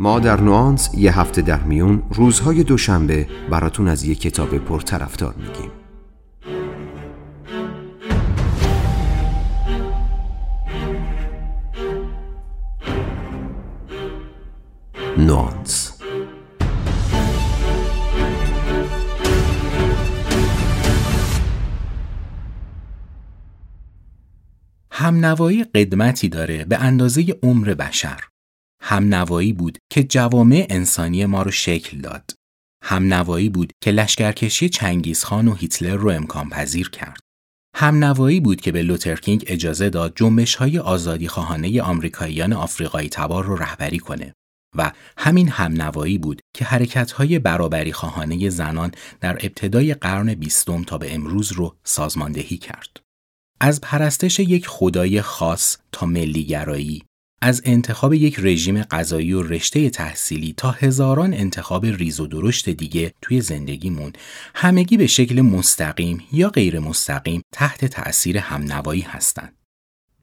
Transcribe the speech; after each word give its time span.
ما 0.00 0.20
در 0.20 0.40
نوانس 0.40 0.90
یه 0.94 1.20
هفته 1.20 1.42
در 1.42 1.62
میون 1.62 2.02
روزهای 2.10 2.64
دوشنبه 2.64 3.28
براتون 3.50 3.88
از 3.88 4.04
یه 4.04 4.14
کتاب 4.14 4.58
پرطرفدار 4.58 5.34
میگیم 5.34 5.70
نوانس 15.18 15.98
همنوایی 24.90 25.64
قدمتی 25.64 26.28
داره 26.28 26.64
به 26.64 26.78
اندازه 26.78 27.36
عمر 27.42 27.74
بشر. 27.74 28.20
همنوایی 28.88 29.52
بود 29.52 29.78
که 29.92 30.04
جوامع 30.04 30.66
انسانی 30.70 31.26
ما 31.26 31.42
رو 31.42 31.50
شکل 31.50 32.00
داد. 32.00 32.30
همنوایی 32.84 33.48
بود 33.48 33.72
که 33.82 33.90
لشکرکشی 33.90 34.68
چنگیزخان 34.68 35.48
و 35.48 35.54
هیتلر 35.54 35.96
رو 35.96 36.10
امکان 36.10 36.48
پذیر 36.48 36.90
کرد. 36.90 37.20
همنوایی 37.76 38.40
بود 38.40 38.60
که 38.60 38.72
به 38.72 38.82
لوترکینگ 38.82 39.44
اجازه 39.46 39.90
داد 39.90 40.12
جنبش 40.16 40.54
های 40.54 40.78
آزادی 40.78 41.28
خواهانه 41.28 41.82
آمریکاییان 41.82 42.52
آفریقایی 42.52 43.08
تبار 43.08 43.44
رو 43.44 43.56
رهبری 43.56 43.98
کنه 43.98 44.34
و 44.76 44.92
همین 45.18 45.48
همنوایی 45.48 46.18
بود 46.18 46.40
که 46.56 46.64
حرکت 46.64 47.12
های 47.12 47.38
برابری 47.38 47.92
خواهانه 47.92 48.48
زنان 48.48 48.92
در 49.20 49.32
ابتدای 49.32 49.94
قرن 49.94 50.34
بیستم 50.34 50.82
تا 50.82 50.98
به 50.98 51.14
امروز 51.14 51.52
رو 51.52 51.76
سازماندهی 51.84 52.56
کرد. 52.56 53.00
از 53.60 53.80
پرستش 53.80 54.40
یک 54.40 54.66
خدای 54.66 55.22
خاص 55.22 55.76
تا 55.92 56.06
ملیگرایی 56.06 57.07
از 57.40 57.62
انتخاب 57.64 58.14
یک 58.14 58.36
رژیم 58.38 58.82
غذایی 58.82 59.32
و 59.32 59.42
رشته 59.42 59.90
تحصیلی 59.90 60.54
تا 60.56 60.70
هزاران 60.70 61.34
انتخاب 61.34 61.86
ریز 61.86 62.20
و 62.20 62.26
درشت 62.26 62.68
دیگه 62.68 63.12
توی 63.22 63.40
زندگیمون 63.40 64.12
همگی 64.54 64.96
به 64.96 65.06
شکل 65.06 65.40
مستقیم 65.40 66.22
یا 66.32 66.48
غیر 66.48 66.78
مستقیم 66.78 67.42
تحت 67.52 67.84
تأثیر 67.84 68.38
همنوایی 68.38 69.00
هستند. 69.00 69.52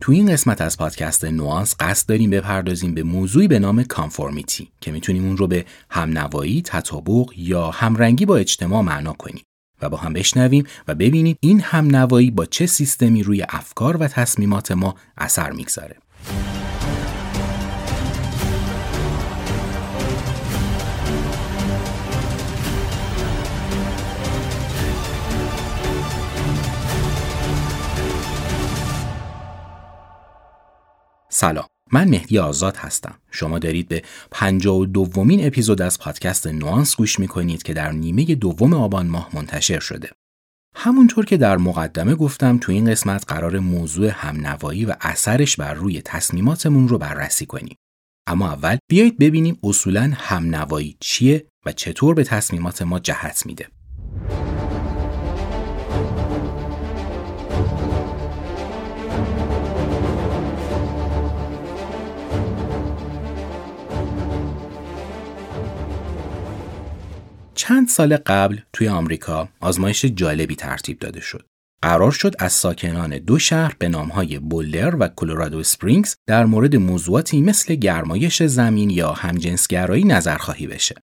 تو 0.01 0.11
این 0.11 0.31
قسمت 0.31 0.61
از 0.61 0.77
پادکست 0.77 1.25
نوانس 1.25 1.75
قصد 1.79 2.09
داریم 2.09 2.29
بپردازیم 2.29 2.93
به 2.93 3.03
موضوعی 3.03 3.47
به 3.47 3.59
نام 3.59 3.83
کانفورمیتی 3.83 4.69
که 4.81 4.91
می‌تونیم 4.91 5.25
اون 5.25 5.37
رو 5.37 5.47
به 5.47 5.65
همنوایی، 5.89 6.61
تطابق 6.61 7.29
یا 7.37 7.71
همرنگی 7.71 8.25
با 8.25 8.37
اجتماع 8.37 8.81
معنا 8.81 9.13
کنیم. 9.13 9.43
و 9.81 9.89
با 9.89 9.97
هم 9.97 10.13
بشنویم 10.13 10.63
و 10.87 10.95
ببینیم 10.95 11.35
این 11.39 11.59
هم 11.59 11.95
نوایی 11.95 12.31
با 12.31 12.45
چه 12.45 12.65
سیستمی 12.65 13.23
روی 13.23 13.45
افکار 13.49 13.97
و 13.97 14.07
تصمیمات 14.07 14.71
ما 14.71 14.95
اثر 15.17 15.51
می‌گذاره. 15.51 15.95
سلام 31.37 31.65
من 31.91 32.09
مهدی 32.09 32.39
آزاد 32.39 32.77
هستم. 32.77 33.15
شما 33.31 33.59
دارید 33.59 33.87
به 33.87 34.03
پنجاه 34.31 34.77
و 34.77 34.85
دومین 34.85 35.47
اپیزود 35.47 35.81
از 35.81 35.99
پادکست 35.99 36.47
نوانس 36.47 36.95
گوش 36.95 37.19
می‌کنید 37.19 37.63
که 37.63 37.73
در 37.73 37.91
نیمه 37.91 38.35
دوم 38.35 38.73
آبان 38.73 39.07
ماه 39.07 39.29
منتشر 39.33 39.79
شده. 39.79 40.09
همونطور 40.75 41.25
که 41.25 41.37
در 41.37 41.57
مقدمه 41.57 42.15
گفتم 42.15 42.57
تو 42.57 42.71
این 42.71 42.91
قسمت 42.91 43.23
قرار 43.27 43.59
موضوع 43.59 44.07
همنوایی 44.07 44.85
و 44.85 44.95
اثرش 45.01 45.55
بر 45.55 45.73
روی 45.73 46.01
تصمیماتمون 46.01 46.87
رو 46.87 46.97
بررسی 46.97 47.45
کنیم. 47.45 47.75
اما 48.27 48.51
اول 48.51 48.77
بیایید 48.89 49.17
ببینیم 49.17 49.57
اصولا 49.63 50.13
همنوایی 50.15 50.97
چیه 50.99 51.47
و 51.65 51.71
چطور 51.71 52.15
به 52.15 52.23
تصمیمات 52.23 52.81
ما 52.81 52.99
جهت 52.99 53.45
میده. 53.45 53.67
چند 67.67 67.87
سال 67.87 68.17
قبل 68.17 68.57
توی 68.73 68.87
آمریکا 68.87 69.49
آزمایش 69.59 70.05
جالبی 70.05 70.55
ترتیب 70.55 70.99
داده 70.99 71.21
شد. 71.21 71.45
قرار 71.81 72.11
شد 72.11 72.35
از 72.39 72.53
ساکنان 72.53 73.17
دو 73.17 73.39
شهر 73.39 73.75
به 73.79 73.89
نامهای 73.89 74.39
بولدر 74.39 74.95
و 74.95 75.07
کلرادو 75.07 75.63
سپرینگز 75.63 76.15
در 76.27 76.45
مورد 76.45 76.75
موضوعاتی 76.75 77.41
مثل 77.41 77.75
گرمایش 77.75 78.43
زمین 78.43 78.89
یا 78.89 79.13
همجنسگرایی 79.13 80.03
نظرخواهی 80.03 80.67
بشه. 80.67 80.95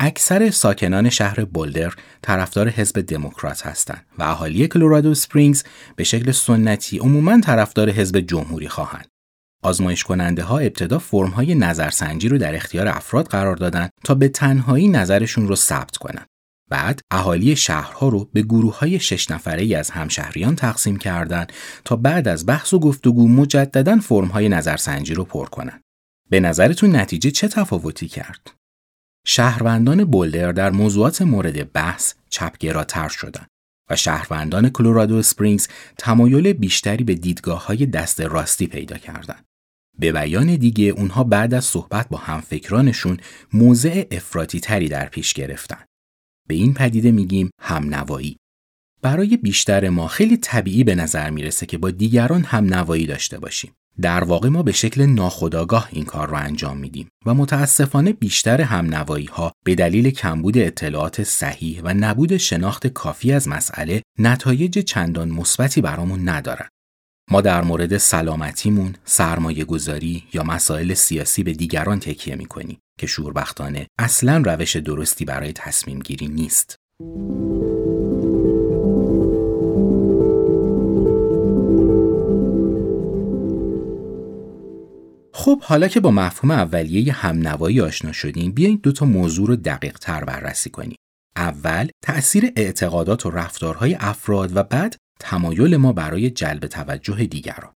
اکثر 0.00 0.50
ساکنان 0.50 1.10
شهر 1.10 1.44
بولدر 1.44 1.94
طرفدار 2.22 2.68
حزب 2.68 3.00
دموکرات 3.00 3.66
هستند 3.66 4.06
و 4.18 4.22
اهالی 4.22 4.68
کلرادو 4.68 5.14
سپرینگز 5.14 5.64
به 5.96 6.04
شکل 6.04 6.32
سنتی 6.32 6.98
عموما 6.98 7.40
طرفدار 7.40 7.90
حزب 7.90 8.20
جمهوری‌خواه‌اند. 8.20 9.08
آزمایش 9.66 10.04
کننده 10.04 10.42
ها 10.42 10.58
ابتدا 10.58 10.98
فرم 10.98 11.30
های 11.30 11.54
نظرسنجی 11.54 12.28
رو 12.28 12.38
در 12.38 12.54
اختیار 12.54 12.88
افراد 12.88 13.26
قرار 13.26 13.56
دادن 13.56 13.88
تا 14.04 14.14
به 14.14 14.28
تنهایی 14.28 14.88
نظرشون 14.88 15.48
رو 15.48 15.56
ثبت 15.56 15.96
کنند. 15.96 16.26
بعد 16.70 17.00
اهالی 17.10 17.56
شهرها 17.56 18.08
رو 18.08 18.30
به 18.32 18.42
گروه 18.42 18.78
های 18.78 19.00
شش 19.00 19.30
نفره 19.30 19.62
ای 19.62 19.74
از 19.74 19.90
همشهریان 19.90 20.56
تقسیم 20.56 20.96
کردند 20.96 21.52
تا 21.84 21.96
بعد 21.96 22.28
از 22.28 22.46
بحث 22.46 22.74
و 22.74 22.78
گفتگو 22.78 23.28
مجددا 23.28 23.96
فرم 23.96 24.28
های 24.28 24.48
نظرسنجی 24.48 25.14
رو 25.14 25.24
پر 25.24 25.46
کنند. 25.46 25.80
به 26.30 26.40
نظرتون 26.40 26.96
نتیجه 26.96 27.30
چه 27.30 27.48
تفاوتی 27.48 28.08
کرد؟ 28.08 28.50
شهروندان 29.26 30.04
بولدر 30.04 30.52
در 30.52 30.70
موضوعات 30.70 31.22
مورد 31.22 31.72
بحث 31.72 32.14
چپگراتر 32.30 33.08
شدند 33.08 33.46
و 33.90 33.96
شهروندان 33.96 34.68
کلرادو 34.68 35.22
سپرینگز 35.22 35.68
تمایل 35.98 36.52
بیشتری 36.52 37.04
به 37.04 37.14
دیدگاه 37.14 37.66
های 37.66 37.86
دست 37.86 38.20
راستی 38.20 38.66
پیدا 38.66 38.98
کردند. 38.98 39.44
به 39.98 40.12
بیان 40.12 40.56
دیگه 40.56 40.84
اونها 40.84 41.24
بعد 41.24 41.54
از 41.54 41.64
صحبت 41.64 42.08
با 42.08 42.18
همفکرانشون 42.18 43.16
موضع 43.52 44.04
افراطی 44.10 44.60
تری 44.60 44.88
در 44.88 45.08
پیش 45.08 45.32
گرفتن. 45.32 45.84
به 46.48 46.54
این 46.54 46.74
پدیده 46.74 47.10
میگیم 47.10 47.50
همنوایی. 47.60 48.36
برای 49.02 49.36
بیشتر 49.36 49.88
ما 49.88 50.08
خیلی 50.08 50.36
طبیعی 50.36 50.84
به 50.84 50.94
نظر 50.94 51.30
می‌رسه 51.30 51.66
که 51.66 51.78
با 51.78 51.90
دیگران 51.90 52.42
هم 52.42 52.74
نوایی 52.74 53.06
داشته 53.06 53.38
باشیم. 53.38 53.72
در 54.00 54.24
واقع 54.24 54.48
ما 54.48 54.62
به 54.62 54.72
شکل 54.72 55.06
ناخودآگاه 55.06 55.88
این 55.92 56.04
کار 56.04 56.28
رو 56.28 56.36
انجام 56.36 56.78
میدیم 56.78 57.08
و 57.26 57.34
متاسفانه 57.34 58.12
بیشتر 58.12 58.60
هم 58.60 58.94
نوایی 58.94 59.26
ها 59.26 59.52
به 59.64 59.74
دلیل 59.74 60.10
کمبود 60.10 60.58
اطلاعات 60.58 61.22
صحیح 61.22 61.80
و 61.84 61.94
نبود 61.94 62.36
شناخت 62.36 62.86
کافی 62.86 63.32
از 63.32 63.48
مسئله 63.48 64.02
نتایج 64.18 64.78
چندان 64.78 65.28
مثبتی 65.28 65.80
برامون 65.80 66.28
ندارن. 66.28 66.68
ما 67.30 67.40
در 67.40 67.64
مورد 67.64 67.96
سلامتیمون، 67.96 68.94
سرمایه 69.04 69.64
گذاری 69.64 70.24
یا 70.32 70.42
مسائل 70.42 70.94
سیاسی 70.94 71.42
به 71.42 71.52
دیگران 71.52 72.00
تکیه 72.00 72.36
می‌کنیم 72.36 72.78
که 72.98 73.06
شوربختانه 73.06 73.86
اصلا 73.98 74.42
روش 74.46 74.76
درستی 74.76 75.24
برای 75.24 75.52
تصمیم 75.52 75.98
گیری 75.98 76.28
نیست. 76.28 76.76
خب 85.32 85.60
حالا 85.62 85.88
که 85.88 86.00
با 86.00 86.10
مفهوم 86.10 86.50
اولیه 86.50 87.12
همنوایی 87.12 87.80
آشنا 87.80 88.12
شدیم 88.12 88.52
بیایید 88.52 88.82
دو 88.82 88.92
تا 88.92 89.06
موضوع 89.06 89.46
رو 89.46 89.56
دقیق 89.56 89.98
تر 89.98 90.24
بررسی 90.24 90.70
کنیم. 90.70 90.96
اول 91.36 91.88
تأثیر 92.02 92.52
اعتقادات 92.56 93.26
و 93.26 93.30
رفتارهای 93.30 93.96
افراد 94.00 94.56
و 94.56 94.62
بعد 94.62 94.96
تمایل 95.20 95.76
ما 95.76 95.92
برای 95.92 96.30
جلب 96.30 96.66
توجه 96.66 97.24
دیگران. 97.24 97.72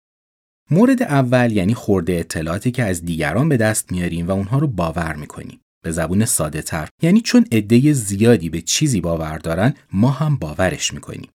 مورد 0.71 1.03
اول 1.03 1.53
یعنی 1.53 1.75
خورده 1.75 2.13
اطلاعاتی 2.13 2.71
که 2.71 2.85
از 2.85 3.05
دیگران 3.05 3.49
به 3.49 3.57
دست 3.57 3.93
میاریم 3.93 4.29
و 4.29 4.31
اونها 4.31 4.59
رو 4.59 4.67
باور 4.67 5.17
می‌کنیم. 5.17 5.61
به 5.85 5.91
زبون 5.91 6.25
ساده 6.25 6.63
تر 6.63 6.89
یعنی 7.03 7.21
چون 7.21 7.47
عده 7.53 7.93
زیادی 7.93 8.49
به 8.49 8.61
چیزی 8.61 9.01
باور 9.01 9.39
دارن 9.39 9.75
ما 9.93 10.11
هم 10.11 10.37
باورش 10.37 10.95
می‌کنیم. 10.95 11.31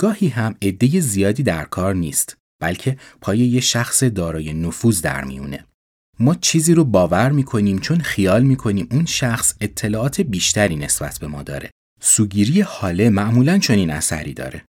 گاهی 0.00 0.28
هم 0.28 0.54
عده 0.62 1.00
زیادی 1.00 1.42
در 1.42 1.64
کار 1.64 1.94
نیست 1.94 2.36
بلکه 2.62 2.96
پای 3.20 3.38
یه 3.38 3.60
شخص 3.60 4.02
دارای 4.02 4.52
نفوذ 4.52 5.00
در 5.00 5.24
میونه. 5.24 5.64
ما 6.20 6.34
چیزی 6.34 6.74
رو 6.74 6.84
باور 6.84 7.30
می‌کنیم 7.32 7.78
چون 7.78 7.98
خیال 7.98 8.42
می‌کنیم 8.42 8.88
اون 8.90 9.06
شخص 9.06 9.54
اطلاعات 9.60 10.20
بیشتری 10.20 10.76
نسبت 10.76 11.18
به 11.18 11.26
ما 11.26 11.42
داره. 11.42 11.70
سوگیری 12.00 12.60
حاله 12.60 13.10
معمولا 13.10 13.58
چنین 13.58 13.90
اثری 13.90 14.34
داره. 14.34 14.64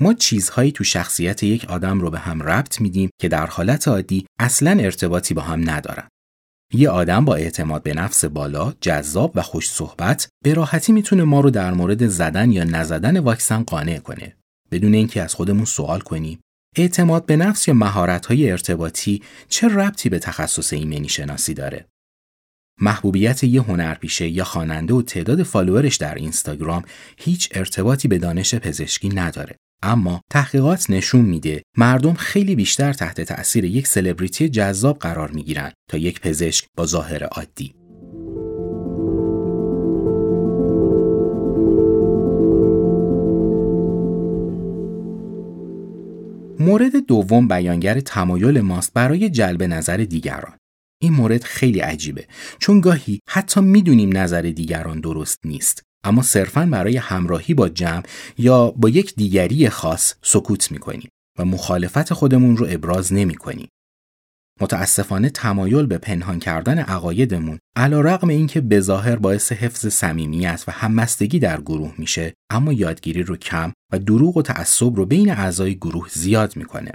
ما 0.00 0.14
چیزهایی 0.14 0.72
تو 0.72 0.84
شخصیت 0.84 1.42
یک 1.42 1.64
آدم 1.64 2.00
رو 2.00 2.10
به 2.10 2.18
هم 2.18 2.42
ربط 2.42 2.80
میدیم 2.80 3.10
که 3.20 3.28
در 3.28 3.46
حالت 3.46 3.88
عادی 3.88 4.26
اصلا 4.38 4.70
ارتباطی 4.70 5.34
با 5.34 5.42
هم 5.42 5.70
ندارن. 5.70 6.08
یه 6.72 6.90
آدم 6.90 7.24
با 7.24 7.34
اعتماد 7.34 7.82
به 7.82 7.94
نفس 7.94 8.24
بالا، 8.24 8.72
جذاب 8.80 9.32
و 9.34 9.42
خوش 9.42 9.70
صحبت 9.70 10.28
به 10.44 10.54
راحتی 10.54 10.92
می‌تونه 10.92 11.24
ما 11.24 11.40
رو 11.40 11.50
در 11.50 11.74
مورد 11.74 12.06
زدن 12.06 12.50
یا 12.50 12.64
نزدن 12.64 13.18
واکسن 13.18 13.62
قانع 13.62 13.98
کنه. 13.98 14.36
بدون 14.70 14.94
اینکه 14.94 15.22
از 15.22 15.34
خودمون 15.34 15.64
سوال 15.64 16.00
کنیم 16.00 16.40
اعتماد 16.76 17.26
به 17.26 17.36
نفس 17.36 17.68
یا 17.68 17.74
مهارت‌های 17.74 18.50
ارتباطی 18.50 19.22
چه 19.48 19.68
ربطی 19.68 20.08
به 20.08 20.18
تخصص 20.18 20.72
ایمنی 20.72 21.08
شناسی 21.08 21.54
داره؟ 21.54 21.86
محبوبیت 22.80 23.44
یه 23.44 23.62
هنرپیشه 23.62 24.28
یا 24.28 24.44
خواننده 24.44 24.94
و 24.94 25.02
تعداد 25.02 25.42
فالوورش 25.42 25.96
در 25.96 26.14
اینستاگرام 26.14 26.82
هیچ 27.18 27.48
ارتباطی 27.52 28.08
به 28.08 28.18
دانش 28.18 28.54
پزشکی 28.54 29.08
نداره. 29.08 29.56
اما 29.82 30.20
تحقیقات 30.30 30.90
نشون 30.90 31.20
میده 31.20 31.62
مردم 31.76 32.14
خیلی 32.14 32.56
بیشتر 32.56 32.92
تحت 32.92 33.20
تأثیر 33.20 33.64
یک 33.64 33.86
سلبریتی 33.86 34.48
جذاب 34.48 34.98
قرار 34.98 35.30
می‌گیرن 35.30 35.72
تا 35.90 35.98
یک 35.98 36.20
پزشک 36.20 36.66
با 36.76 36.86
ظاهر 36.86 37.24
عادی. 37.24 37.74
مورد 46.60 46.96
دوم 46.96 47.48
بیانگر 47.48 48.00
تمایل 48.00 48.60
ماست 48.60 48.92
برای 48.92 49.30
جلب 49.30 49.62
نظر 49.62 49.96
دیگران. 49.96 50.56
این 51.02 51.12
مورد 51.12 51.44
خیلی 51.44 51.80
عجیبه 51.80 52.26
چون 52.58 52.80
گاهی 52.80 53.20
حتی 53.28 53.60
می‌دونیم 53.60 54.16
نظر 54.16 54.42
دیگران 54.42 55.00
درست 55.00 55.46
نیست 55.46 55.82
اما 56.04 56.22
صرفا 56.22 56.66
برای 56.66 56.96
همراهی 56.96 57.54
با 57.54 57.68
جمع 57.68 58.02
یا 58.38 58.70
با 58.70 58.88
یک 58.88 59.14
دیگری 59.14 59.68
خاص 59.68 60.14
سکوت 60.22 60.72
می‌کنیم 60.72 61.08
و 61.38 61.44
مخالفت 61.44 62.12
خودمون 62.12 62.56
رو 62.56 62.66
ابراز 62.70 63.12
نمی‌کنیم. 63.12 63.68
متاسفانه 64.60 65.30
تمایل 65.30 65.86
به 65.86 65.98
پنهان 65.98 66.38
کردن 66.38 66.78
عقایدمون 66.78 67.58
علا 67.76 68.00
رقم 68.00 68.28
این 68.28 68.46
که 68.46 68.60
به 68.60 68.80
ظاهر 68.80 69.16
باعث 69.16 69.52
حفظ 69.52 69.86
صمیمیت 69.86 70.64
و 70.68 70.72
هممستگی 70.72 71.38
در 71.38 71.60
گروه 71.60 71.94
میشه 71.98 72.34
اما 72.50 72.72
یادگیری 72.72 73.22
رو 73.22 73.36
کم 73.36 73.72
و 73.92 73.98
دروغ 73.98 74.36
و 74.36 74.42
تعصب 74.42 74.96
رو 74.96 75.06
بین 75.06 75.30
اعضای 75.30 75.74
گروه 75.74 76.08
زیاد 76.08 76.56
می‌کنه. 76.56 76.92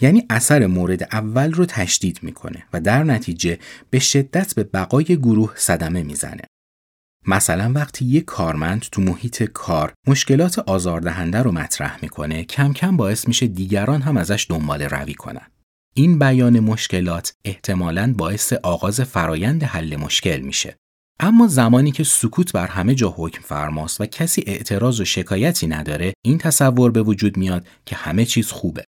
یعنی 0.00 0.26
اثر 0.30 0.66
مورد 0.66 1.02
اول 1.02 1.52
رو 1.52 1.66
تشدید 1.66 2.18
می‌کنه 2.22 2.64
و 2.72 2.80
در 2.80 3.04
نتیجه 3.04 3.58
به 3.90 3.98
شدت 3.98 4.54
به 4.54 4.64
بقای 4.64 5.04
گروه 5.04 5.52
صدمه 5.56 6.02
می‌زنه. 6.02 6.42
مثلا 7.26 7.72
وقتی 7.74 8.04
یک 8.04 8.24
کارمند 8.24 8.86
تو 8.92 9.02
محیط 9.02 9.42
کار 9.42 9.92
مشکلات 10.06 10.58
آزاردهنده 10.58 11.38
رو 11.38 11.52
مطرح 11.52 11.98
می‌کنه 12.02 12.44
کم 12.44 12.72
کم 12.72 12.96
باعث 12.96 13.28
میشه 13.28 13.46
دیگران 13.46 14.02
هم 14.02 14.16
ازش 14.16 14.46
دنبال 14.48 14.82
روی 14.82 15.14
کنن. 15.14 15.46
این 15.94 16.18
بیان 16.18 16.60
مشکلات 16.60 17.34
احتمالاً 17.44 18.14
باعث 18.16 18.52
آغاز 18.52 19.00
فرایند 19.00 19.62
حل 19.62 19.96
مشکل 19.96 20.40
میشه. 20.40 20.76
اما 21.20 21.46
زمانی 21.46 21.92
که 21.92 22.04
سکوت 22.04 22.52
بر 22.52 22.66
همه 22.66 22.94
جا 22.94 23.14
حکم 23.16 23.42
فرماست 23.42 24.00
و 24.00 24.06
کسی 24.06 24.44
اعتراض 24.46 25.00
و 25.00 25.04
شکایتی 25.04 25.66
نداره 25.66 26.12
این 26.24 26.38
تصور 26.38 26.90
به 26.90 27.02
وجود 27.02 27.36
میاد 27.36 27.66
که 27.86 27.96
همه 27.96 28.24
چیز 28.24 28.50
خوبه. 28.50 28.84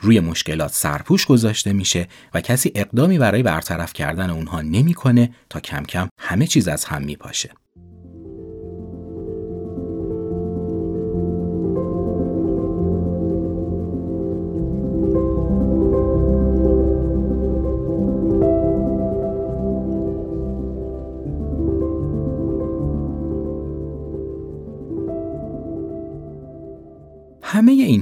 روی 0.00 0.20
مشکلات 0.20 0.72
سرپوش 0.72 1.26
گذاشته 1.26 1.72
میشه 1.72 2.08
و 2.34 2.40
کسی 2.40 2.72
اقدامی 2.74 3.18
برای 3.18 3.42
برطرف 3.42 3.92
کردن 3.92 4.30
اونها 4.30 4.60
نمی‌کنه 4.60 5.34
تا 5.50 5.60
کم 5.60 5.82
کم 5.82 6.08
همه 6.20 6.46
چیز 6.46 6.68
از 6.68 6.84
هم 6.84 7.02
میپاشه. 7.02 7.50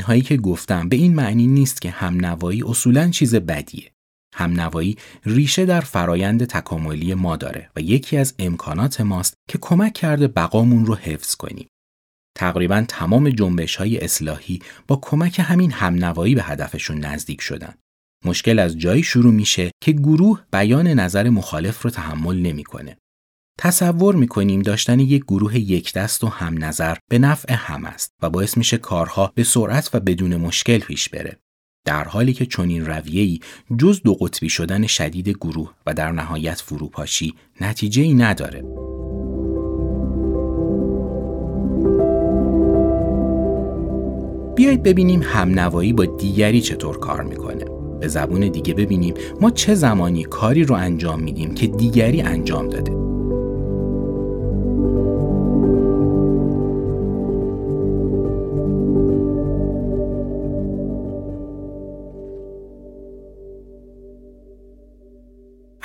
اینهایی 0.05 0.23
که 0.23 0.37
گفتم 0.37 0.89
به 0.89 0.97
این 0.97 1.15
معنی 1.15 1.47
نیست 1.47 1.83
که 1.83 1.91
همنوایی 1.91 2.63
اصولا 2.63 3.11
چیز 3.11 3.35
بدیه. 3.35 3.93
همنوایی 4.35 4.97
ریشه 5.25 5.65
در 5.65 5.81
فرایند 5.81 6.45
تکاملی 6.45 7.15
ما 7.15 7.37
داره 7.37 7.71
و 7.77 7.81
یکی 7.81 8.17
از 8.17 8.35
امکانات 8.39 9.01
ماست 9.01 9.35
که 9.49 9.59
کمک 9.59 9.93
کرده 9.93 10.29
بقامون 10.29 10.87
رو 10.87 10.95
حفظ 10.95 11.35
کنیم. 11.35 11.67
تقریبا 12.37 12.85
تمام 12.89 13.31
جنبش 13.31 13.77
های 13.77 13.99
اصلاحی 13.99 14.59
با 14.87 14.99
کمک 15.03 15.41
همین 15.45 15.73
همنوایی 15.73 16.35
به 16.35 16.43
هدفشون 16.43 16.99
نزدیک 16.99 17.41
شدن. 17.41 17.75
مشکل 18.25 18.59
از 18.59 18.79
جایی 18.79 19.03
شروع 19.03 19.33
میشه 19.33 19.71
که 19.83 19.93
گروه 19.93 20.41
بیان 20.53 20.89
نظر 20.89 21.31
مخالف 21.31 21.83
رو 21.83 21.91
تحمل 21.91 22.37
نمی‌کنه. 22.37 22.97
تصور 23.59 24.15
می‌کنیم 24.15 24.63
داشتن 24.63 25.01
یک 25.01 25.23
گروه 25.23 25.59
یک 25.59 25.93
دست 25.93 26.25
و 26.25 26.27
هم 26.27 26.65
نظر 26.65 26.97
به 27.11 27.19
نفع 27.19 27.55
هم 27.55 27.85
است 27.85 28.15
و 28.23 28.31
باعث 28.31 28.57
میشه 28.57 28.79
کارها 28.79 29.33
به 29.35 29.45
سرعت 29.45 29.91
و 29.95 30.01
بدون 30.01 30.37
مشکل 30.37 30.79
پیش 30.79 31.09
بره. 31.09 31.37
در 31.87 32.05
حالی 32.05 32.33
که 32.33 32.47
چنین 32.47 32.87
رویه‌ای 32.87 33.41
جز 33.79 34.03
دو 34.03 34.15
قطبی 34.15 34.49
شدن 34.49 34.87
شدید 34.87 35.29
گروه 35.29 35.71
و 35.87 35.95
در 35.95 36.13
نهایت 36.13 36.61
فروپاشی 36.61 37.35
نتیجه 37.61 38.03
ای 38.03 38.15
نداره. 38.15 38.65
بیایید 44.57 44.83
ببینیم 44.83 45.23
همنوایی 45.23 45.93
با 45.93 46.05
دیگری 46.05 46.61
چطور 46.61 46.99
کار 46.99 47.23
می‌کنه. 47.23 47.65
به 48.01 48.09
زبون 48.09 48.49
دیگه 48.49 48.75
ببینیم 48.75 49.15
ما 49.41 49.51
چه 49.51 49.75
زمانی 49.75 50.25
کاری 50.25 50.65
رو 50.65 50.75
انجام 50.75 51.21
میدیم 51.21 51.55
که 51.55 51.67
دیگری 51.67 52.23
انجام 52.23 52.69
داده. 52.69 53.04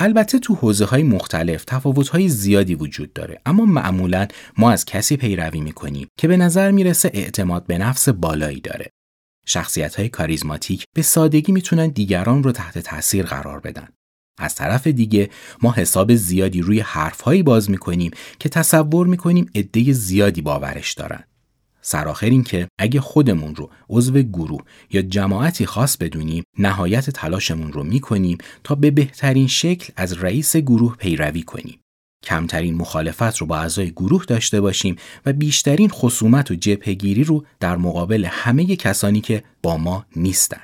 البته 0.01 0.40
تو 0.40 0.56
حوزه 0.56 0.86
های 0.86 1.04
مختلف 1.04 1.66
تفاوت 1.66 2.10
های 2.10 2.30
زیادی 2.30 2.75
وجود 2.75 3.13
داره 3.13 3.42
اما 3.46 3.66
معمولا 3.66 4.28
ما 4.57 4.72
از 4.72 4.86
کسی 4.86 5.18
پیروی 5.18 5.62
می‌کنیم 5.62 6.07
که 6.19 6.28
به 6.28 6.38
نظر 6.38 6.72
می‌رسه 6.72 7.12
اعتماد 7.13 7.66
به 7.66 7.78
نفس 7.78 8.10
بالایی 8.10 8.62
داره. 8.62 8.90
شخصیت 9.46 9.96
های 9.96 10.10
کاریزماتیک 10.10 10.86
به 10.96 11.01
سادگی 11.01 11.51
می‌تونن 11.51 11.88
دیگران 11.88 12.44
رو 12.44 12.51
تحت 12.51 12.78
تاثیر 12.78 13.25
قرار 13.25 13.60
بدن. 13.60 13.88
از 14.38 14.56
طرف 14.56 14.88
دیگه 14.88 15.30
ما 15.62 15.72
حساب 15.72 16.16
زیادی 16.16 16.62
روی 16.62 16.80
حرفهایی 16.80 17.44
باز 17.44 17.69
می‌کنیم 17.69 18.12
که 18.40 18.50
تصور 18.50 19.07
می‌کنیم 19.07 19.50
عده 19.56 19.94
زیادی 19.94 20.42
باورش 20.42 20.94
دارن. 20.94 21.24
سرآخر 21.81 22.29
این 22.29 22.43
که 22.43 22.67
اگه 22.79 23.01
خودمون 23.01 23.55
رو 23.55 23.69
عضو 23.89 24.21
گروه 24.21 24.61
یا 24.91 25.01
جماعتی 25.01 25.65
خاص 25.65 25.98
بدونیم 25.98 26.43
نهایت 26.57 27.09
تلاشمون 27.09 27.71
رو 27.71 27.83
می‌کنیم 27.83 28.38
تا 28.63 28.75
به 28.75 28.91
بهترین 28.91 29.48
شکل 29.48 29.93
از 29.95 30.24
رئیس 30.24 30.57
گروه 30.57 30.95
پیروی 30.95 31.43
کنیم. 31.43 31.79
کمترین 32.24 32.75
مخالفت 32.75 33.38
رو 33.38 33.48
با 33.48 33.57
اعضای 33.57 33.91
گروه 33.91 34.25
داشته 34.25 34.62
باشیم 34.62 34.95
و 35.25 35.33
بیشترین 35.33 35.89
خصومت 35.89 36.51
و 36.51 36.55
جبهگیری 36.55 37.24
رو 37.24 37.45
در 37.59 37.77
مقابل 37.77 38.25
همه 38.29 38.75
کسانی 38.75 39.21
که 39.21 39.43
با 39.63 39.77
ما 39.77 40.05
نیستن. 40.15 40.62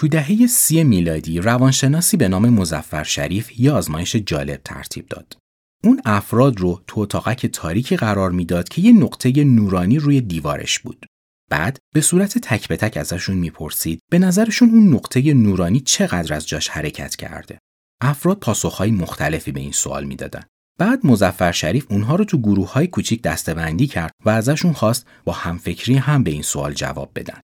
تو 0.00 0.08
دهه 0.08 0.46
سی 0.46 0.84
میلادی 0.84 1.40
روانشناسی 1.40 2.16
به 2.16 2.28
نام 2.28 2.48
مزفر 2.48 3.04
شریف 3.04 3.60
یه 3.60 3.72
آزمایش 3.72 4.16
جالب 4.16 4.60
ترتیب 4.64 5.06
داد. 5.06 5.36
اون 5.84 6.00
افراد 6.04 6.60
رو 6.60 6.82
تو 6.86 7.00
اتاقک 7.00 7.46
تاریکی 7.46 7.96
قرار 7.96 8.30
می‌داد 8.30 8.68
که 8.68 8.82
یه 8.82 8.92
نقطه 8.92 9.44
نورانی 9.44 9.98
روی 9.98 10.20
دیوارش 10.20 10.78
بود. 10.78 11.06
بعد 11.50 11.78
به 11.94 12.00
صورت 12.00 12.38
تک 12.38 12.68
به 12.68 12.76
تک 12.76 12.96
ازشون 12.96 13.36
می‌پرسید 13.36 14.00
به 14.10 14.18
نظرشون 14.18 14.70
اون 14.70 14.94
نقطه 14.94 15.34
نورانی 15.34 15.80
چقدر 15.80 16.34
از 16.34 16.48
جاش 16.48 16.68
حرکت 16.68 17.16
کرده. 17.16 17.58
افراد 18.00 18.38
پاسخهای 18.38 18.90
مختلفی 18.90 19.52
به 19.52 19.60
این 19.60 19.72
سوال 19.72 20.04
می‌دادن. 20.04 20.42
بعد 20.78 21.06
مزفر 21.06 21.52
شریف 21.52 21.86
اونها 21.90 22.16
رو 22.16 22.24
تو 22.24 22.38
گروه 22.38 22.72
های 22.72 22.86
کوچیک 22.86 23.22
دستبندی 23.22 23.86
کرد 23.86 24.12
و 24.24 24.30
ازشون 24.30 24.72
خواست 24.72 25.06
با 25.24 25.32
همفکری 25.32 25.94
هم 25.94 26.22
به 26.22 26.30
این 26.30 26.42
سوال 26.42 26.72
جواب 26.72 27.10
بدن. 27.14 27.40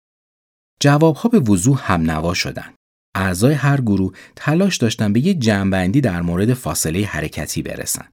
جوابها 0.87 1.29
به 1.29 1.39
وضوح 1.39 1.93
هم 1.93 2.11
نوا 2.11 2.35
شدن. 2.35 2.75
اعضای 3.15 3.55
هر 3.55 3.81
گروه 3.81 4.13
تلاش 4.37 4.77
داشتن 4.77 5.13
به 5.13 5.21
یه 5.21 5.35
جمعبندی 5.35 6.01
در 6.01 6.23
مورد 6.23 6.55
فاصله 6.55 7.05
حرکتی 7.05 7.63
برسن. 7.63 8.09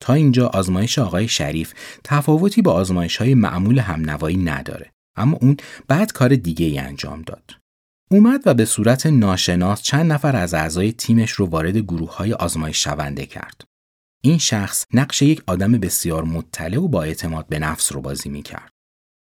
تا 0.00 0.14
اینجا 0.14 0.46
آزمایش 0.46 0.98
آقای 0.98 1.28
شریف 1.28 1.74
تفاوتی 2.04 2.62
با 2.62 2.72
آزمایش 2.72 3.16
های 3.16 3.34
معمول 3.34 3.78
همنوایی 3.78 4.36
نداره. 4.36 4.90
اما 5.16 5.38
اون 5.40 5.56
بعد 5.88 6.12
کار 6.12 6.36
دیگه 6.36 6.66
ای 6.66 6.78
انجام 6.78 7.22
داد. 7.22 7.50
اومد 8.10 8.42
و 8.46 8.54
به 8.54 8.64
صورت 8.64 9.06
ناشناس 9.06 9.82
چند 9.82 10.12
نفر 10.12 10.36
از 10.36 10.54
اعضای 10.54 10.92
تیمش 10.92 11.30
رو 11.30 11.46
وارد 11.46 11.76
گروه 11.76 12.16
های 12.16 12.32
آزمایش 12.32 12.84
شونده 12.84 13.26
کرد. 13.26 13.64
این 14.22 14.38
شخص 14.38 14.84
نقش 14.94 15.22
یک 15.22 15.42
آدم 15.46 15.72
بسیار 15.72 16.24
مطلع 16.24 16.78
و 16.78 16.88
با 16.88 17.02
اعتماد 17.02 17.46
به 17.48 17.58
نفس 17.58 17.92
رو 17.92 18.00
بازی 18.00 18.28
می 18.28 18.42
کرد. 18.42 18.77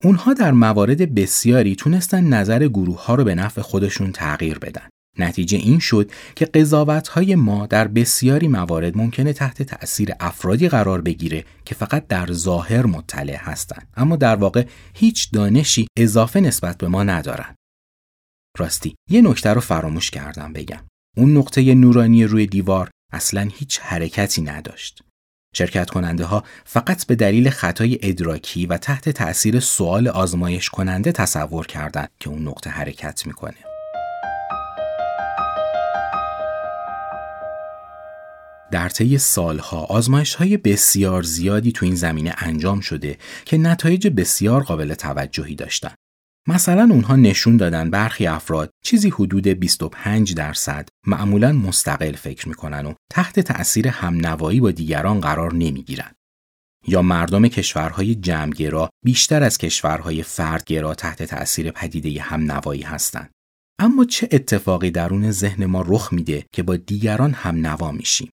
اونها 0.03 0.33
در 0.33 0.51
موارد 0.51 1.15
بسیاری 1.15 1.75
تونستن 1.75 2.23
نظر 2.23 2.67
گروه 2.67 3.05
ها 3.05 3.15
رو 3.15 3.23
به 3.23 3.35
نفع 3.35 3.61
خودشون 3.61 4.11
تغییر 4.11 4.59
بدن. 4.59 4.89
نتیجه 5.19 5.57
این 5.57 5.79
شد 5.79 6.11
که 6.35 6.49
های 7.11 7.35
ما 7.35 7.65
در 7.65 7.87
بسیاری 7.87 8.47
موارد 8.47 8.97
ممکنه 8.97 9.33
تحت 9.33 9.63
تأثیر 9.63 10.11
افرادی 10.19 10.69
قرار 10.69 11.01
بگیره 11.01 11.45
که 11.65 11.75
فقط 11.75 12.07
در 12.07 12.31
ظاهر 12.31 12.85
مطلع 12.85 13.35
هستند 13.35 13.87
اما 13.97 14.15
در 14.15 14.35
واقع 14.35 14.65
هیچ 14.93 15.31
دانشی 15.31 15.87
اضافه 15.97 16.39
نسبت 16.39 16.77
به 16.77 16.87
ما 16.87 17.03
ندارن. 17.03 17.55
راستی 18.57 18.95
یه 19.09 19.21
نکته 19.21 19.49
رو 19.49 19.61
فراموش 19.61 20.11
کردم 20.11 20.53
بگم. 20.53 20.83
اون 21.17 21.37
نقطه 21.37 21.75
نورانی 21.75 22.25
روی 22.25 22.47
دیوار 22.47 22.89
اصلا 23.11 23.49
هیچ 23.53 23.79
حرکتی 23.79 24.41
نداشت. 24.41 25.03
شرکت 25.53 25.89
کننده 25.89 26.25
ها 26.25 26.43
فقط 26.65 27.05
به 27.05 27.15
دلیل 27.15 27.49
خطای 27.49 27.99
ادراکی 28.01 28.65
و 28.65 28.77
تحت 28.77 29.09
تأثیر 29.09 29.59
سوال 29.59 30.07
آزمایش 30.07 30.69
کننده 30.69 31.11
تصور 31.11 31.67
کردند 31.67 32.09
که 32.19 32.29
اون 32.29 32.47
نقطه 32.47 32.69
حرکت 32.69 33.27
می‌کنه. 33.27 33.57
در 38.71 38.89
طی 38.89 39.17
سالها 39.17 39.83
آزمایش 39.83 40.35
های 40.35 40.57
بسیار 40.57 41.23
زیادی 41.23 41.71
تو 41.71 41.85
این 41.85 41.95
زمینه 41.95 42.33
انجام 42.37 42.79
شده 42.79 43.17
که 43.45 43.57
نتایج 43.57 44.07
بسیار 44.07 44.63
قابل 44.63 44.93
توجهی 44.93 45.55
داشتن. 45.55 45.95
مثلا 46.47 46.87
اونها 46.91 47.15
نشون 47.15 47.57
دادن 47.57 47.89
برخی 47.89 48.27
افراد 48.27 48.69
چیزی 48.83 49.09
حدود 49.09 49.47
25 49.47 50.33
درصد 50.33 50.89
معمولا 51.07 51.51
مستقل 51.51 52.11
فکر 52.11 52.49
می‌کنن 52.49 52.85
و 52.85 52.93
تحت 53.11 53.39
تأثیر 53.39 53.87
همنوایی 53.87 54.59
با 54.59 54.71
دیگران 54.71 55.19
قرار 55.19 55.53
نمی‌گیرن. 55.53 56.11
یا 56.87 57.01
مردم 57.01 57.47
کشورهای 57.47 58.15
جمعگرا 58.15 58.89
بیشتر 59.05 59.43
از 59.43 59.57
کشورهای 59.57 60.23
فردگرا 60.23 60.95
تحت 60.95 61.23
تأثیر 61.23 61.71
پدیده 61.71 62.21
همنوایی 62.21 62.81
هستند. 62.81 63.31
اما 63.79 64.05
چه 64.05 64.29
اتفاقی 64.31 64.91
درون 64.91 65.31
ذهن 65.31 65.65
ما 65.65 65.83
رخ 65.87 66.13
میده 66.13 66.45
که 66.51 66.63
با 66.63 66.75
دیگران 66.75 67.31
همنوا 67.31 67.91
میشیم؟ 67.91 68.29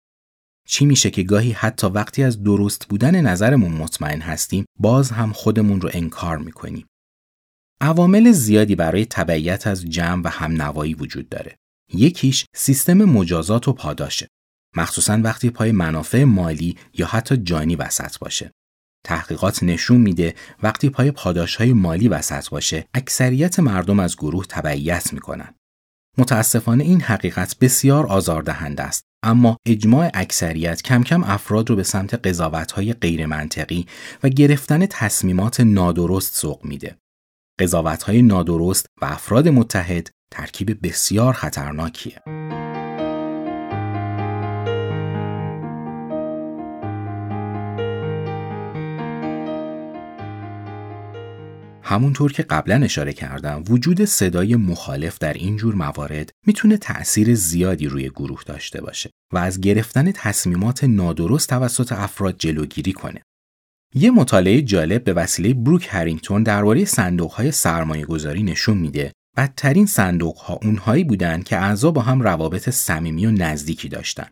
چی 0.68 0.86
میشه 0.86 1.10
که 1.10 1.22
گاهی 1.22 1.52
حتی 1.52 1.86
وقتی 1.86 2.22
از 2.22 2.42
درست 2.42 2.88
بودن 2.88 3.20
نظرمون 3.20 3.72
مطمئن 3.72 4.20
هستیم 4.20 4.64
باز 4.78 5.10
هم 5.10 5.32
خودمون 5.32 5.80
رو 5.80 5.90
انکار 5.92 6.38
می‌کنیم 6.38 6.86
عوامل 7.82 8.32
زیادی 8.32 8.74
برای 8.74 9.06
تبعیت 9.06 9.66
از 9.66 9.84
جمع 9.84 10.22
و 10.24 10.28
همنوایی 10.28 10.94
وجود 10.94 11.28
داره. 11.28 11.56
یکیش 11.94 12.44
سیستم 12.54 13.04
مجازات 13.04 13.68
و 13.68 13.72
پاداشه. 13.72 14.28
مخصوصا 14.76 15.20
وقتی 15.24 15.50
پای 15.50 15.72
منافع 15.72 16.24
مالی 16.24 16.76
یا 16.94 17.06
حتی 17.06 17.36
جانی 17.36 17.76
وسط 17.76 18.18
باشه. 18.18 18.50
تحقیقات 19.04 19.62
نشون 19.62 19.96
میده 19.96 20.34
وقتی 20.62 20.90
پای 20.90 21.10
پاداش 21.10 21.56
های 21.56 21.72
مالی 21.72 22.08
وسط 22.08 22.48
باشه 22.48 22.86
اکثریت 22.94 23.60
مردم 23.60 24.00
از 24.00 24.16
گروه 24.16 24.46
تبعیت 24.48 25.12
می‌کنن. 25.12 25.54
متاسفانه 26.18 26.84
این 26.84 27.00
حقیقت 27.00 27.58
بسیار 27.58 28.06
آزاردهنده 28.06 28.82
است. 28.82 29.04
اما 29.22 29.56
اجماع 29.66 30.10
اکثریت 30.14 30.82
کم 30.82 31.02
کم 31.02 31.24
افراد 31.24 31.70
رو 31.70 31.76
به 31.76 31.82
سمت 31.82 32.26
قضاوت‌های 32.26 32.92
غیرمنطقی 32.92 33.86
و 34.22 34.28
گرفتن 34.28 34.86
تصمیمات 34.86 35.60
نادرست 35.60 36.34
سوق 36.34 36.64
میده. 36.64 36.96
قضاوت‌های 37.60 38.22
نادرست 38.22 38.86
و 39.02 39.04
افراد 39.04 39.48
متحد 39.48 40.10
ترکیب 40.30 40.86
بسیار 40.86 41.32
خطرناکیه. 41.32 42.22
همونطور 51.82 52.32
که 52.32 52.42
قبلا 52.42 52.84
اشاره 52.84 53.12
کردم 53.12 53.64
وجود 53.68 54.04
صدای 54.04 54.56
مخالف 54.56 55.18
در 55.18 55.32
این 55.32 55.56
جور 55.56 55.74
موارد 55.74 56.30
می‌تونه 56.46 56.76
تأثیر 56.76 57.34
زیادی 57.34 57.86
روی 57.86 58.10
گروه 58.10 58.42
داشته 58.46 58.80
باشه 58.80 59.10
و 59.32 59.38
از 59.38 59.60
گرفتن 59.60 60.12
تصمیمات 60.12 60.84
نادرست 60.84 61.48
توسط 61.48 61.92
افراد 61.92 62.36
جلوگیری 62.38 62.92
کنه. 62.92 63.22
یه 63.94 64.10
مطالعه 64.10 64.62
جالب 64.62 65.04
به 65.04 65.12
وسیله 65.12 65.54
بروک 65.54 65.88
هرینگتون 65.90 66.42
درباره 66.42 66.84
صندوق‌های 66.84 67.50
سرمایه 67.50 68.04
گذاری 68.04 68.42
نشون 68.42 68.76
میده. 68.76 69.12
بدترین 69.36 69.86
صندوق‌ها 69.86 70.58
اونهایی 70.62 71.04
بودند 71.04 71.44
که 71.44 71.56
اعضا 71.56 71.90
با 71.90 72.02
هم 72.02 72.22
روابط 72.22 72.70
صمیمی 72.70 73.26
و 73.26 73.30
نزدیکی 73.30 73.88
داشتند 73.88 74.30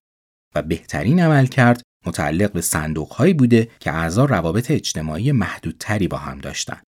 و 0.54 0.62
بهترین 0.62 1.20
عمل 1.20 1.46
کرد 1.46 1.82
متعلق 2.06 2.52
به 2.52 2.60
صندوق‌هایی 2.60 3.34
بوده 3.34 3.68
که 3.80 3.92
اعضا 3.92 4.24
روابط 4.24 4.70
اجتماعی 4.70 5.32
محدودتری 5.32 6.08
با 6.08 6.16
هم 6.16 6.38
داشتند. 6.38 6.82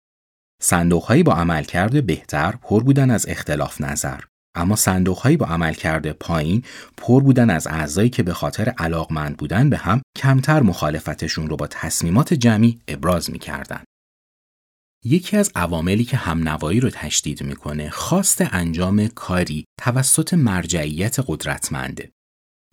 صندوقهایی 0.63 1.23
با 1.23 1.35
عملکرد 1.35 2.07
بهتر 2.07 2.55
پر 2.63 2.83
بودن 2.83 3.11
از 3.11 3.29
اختلاف 3.29 3.81
نظر. 3.81 4.21
اما 4.55 4.77
صندوقهایی 4.77 5.37
با 5.37 5.47
عملکرد 5.47 6.13
پایین 6.13 6.63
پر 6.97 7.23
بودن 7.23 7.51
از 7.51 7.67
اعضایی 7.67 8.11
که 8.11 8.23
به 8.23 8.33
خاطر 8.33 8.69
علاقمند 8.69 9.37
بودن 9.37 9.71
به 9.71 9.77
هم 9.77 10.03
کمتر 10.17 10.63
مخالفتشون 10.63 11.49
رو 11.49 11.57
با 11.57 11.67
تصمیمات 11.67 12.35
جمعی 12.35 12.81
ابراز 12.89 13.31
می‌کردن. 13.31 13.85
یکی 15.05 15.37
از 15.37 15.53
عواملی 15.55 16.05
که 16.05 16.17
همنوایی 16.17 16.81
رو 16.81 16.91
تشدید 16.91 17.43
می‌کنه 17.43 17.91
خواست 17.91 18.55
انجام 18.55 19.07
کاری 19.07 19.65
توسط 19.81 20.35
مرجعیت 20.35 21.17
قدرتمنده. 21.27 22.11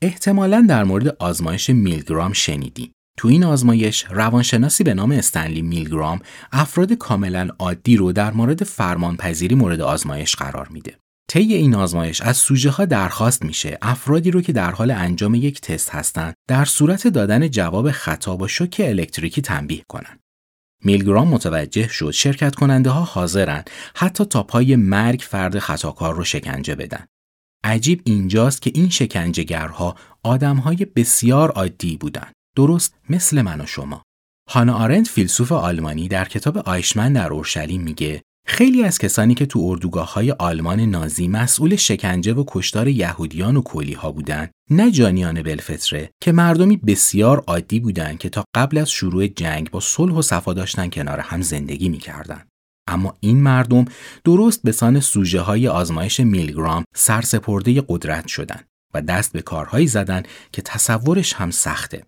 احتمالا 0.01 0.65
در 0.69 0.83
مورد 0.83 1.07
آزمایش 1.07 1.69
میلگرام 1.69 2.33
شنیدیم. 2.33 2.91
تو 3.17 3.27
این 3.27 3.43
آزمایش 3.43 4.05
روانشناسی 4.09 4.83
به 4.83 4.93
نام 4.93 5.11
استنلی 5.11 5.61
میلگرام 5.61 6.19
افراد 6.51 6.93
کاملا 6.93 7.49
عادی 7.59 7.97
رو 7.97 8.11
در 8.11 8.33
مورد 8.33 8.63
فرمانپذیری 8.63 9.55
مورد 9.55 9.81
آزمایش 9.81 10.35
قرار 10.35 10.67
میده. 10.67 10.97
طی 11.29 11.53
این 11.53 11.75
آزمایش 11.75 12.21
از 12.21 12.37
سوژه 12.37 12.69
ها 12.69 12.85
درخواست 12.85 13.45
میشه 13.45 13.77
افرادی 13.81 14.31
رو 14.31 14.41
که 14.41 14.53
در 14.53 14.71
حال 14.71 14.91
انجام 14.91 15.35
یک 15.35 15.61
تست 15.61 15.89
هستند 15.89 16.33
در 16.47 16.65
صورت 16.65 17.07
دادن 17.07 17.49
جواب 17.49 17.91
خطا 17.91 18.35
با 18.35 18.47
شوک 18.47 18.81
الکتریکی 18.85 19.41
تنبیه 19.41 19.83
کنند. 19.87 20.19
میلگرام 20.83 21.27
متوجه 21.27 21.87
شد 21.87 22.11
شرکت 22.11 22.55
کننده 22.55 22.89
ها 22.89 23.01
حاضرن 23.01 23.63
حتی 23.95 24.25
تا 24.25 24.43
پای 24.43 24.75
مرگ 24.75 25.19
فرد 25.19 25.59
خطاکار 25.59 26.15
رو 26.15 26.23
شکنجه 26.23 26.75
بدن. 26.75 27.05
عجیب 27.63 28.01
اینجاست 28.05 28.61
که 28.61 28.71
این 28.75 28.89
شکنجهگرها 28.89 29.95
آدمهای 30.23 30.85
بسیار 30.95 31.51
عادی 31.51 31.97
بودند. 31.97 32.33
درست 32.55 32.93
مثل 33.09 33.41
من 33.41 33.61
و 33.61 33.65
شما. 33.65 34.03
هانا 34.49 34.73
آرنت 34.73 35.07
فیلسوف 35.07 35.51
آلمانی 35.51 36.07
در 36.07 36.25
کتاب 36.25 36.57
آیشمن 36.57 37.13
در 37.13 37.33
اورشلیم 37.33 37.81
میگه 37.81 38.21
خیلی 38.49 38.83
از 38.83 38.97
کسانی 38.99 39.35
که 39.35 39.45
تو 39.45 39.59
اردوگاه 39.63 40.13
های 40.13 40.31
آلمان 40.31 40.79
نازی 40.79 41.27
مسئول 41.27 41.75
شکنجه 41.75 42.33
و 42.33 42.43
کشتار 42.47 42.87
یهودیان 42.87 43.57
و 43.57 43.61
کولی 43.61 43.93
ها 43.93 44.11
بودن 44.11 44.49
نه 44.69 44.91
جانیان 44.91 45.41
بلفتره 45.41 46.09
که 46.21 46.31
مردمی 46.31 46.77
بسیار 46.77 47.43
عادی 47.47 47.79
بودند 47.79 48.17
که 48.17 48.29
تا 48.29 48.43
قبل 48.55 48.77
از 48.77 48.91
شروع 48.91 49.27
جنگ 49.27 49.71
با 49.71 49.79
صلح 49.79 50.13
و 50.13 50.21
صفا 50.21 50.53
داشتن 50.53 50.89
کنار 50.89 51.19
هم 51.19 51.41
زندگی 51.41 51.89
می‌کردن. 51.89 52.43
اما 52.87 53.17
این 53.19 53.41
مردم 53.43 53.85
درست 54.23 54.63
به 54.63 54.71
سان 54.71 54.99
سوژه 54.99 55.41
های 55.41 55.67
آزمایش 55.67 56.19
میلگرام 56.19 56.83
سرسپرده 56.95 57.83
قدرت 57.87 58.27
شدند 58.27 58.65
و 58.93 59.01
دست 59.01 59.33
به 59.33 59.41
کارهایی 59.41 59.87
زدن 59.87 60.23
که 60.51 60.61
تصورش 60.61 61.33
هم 61.33 61.51
سخته. 61.51 62.03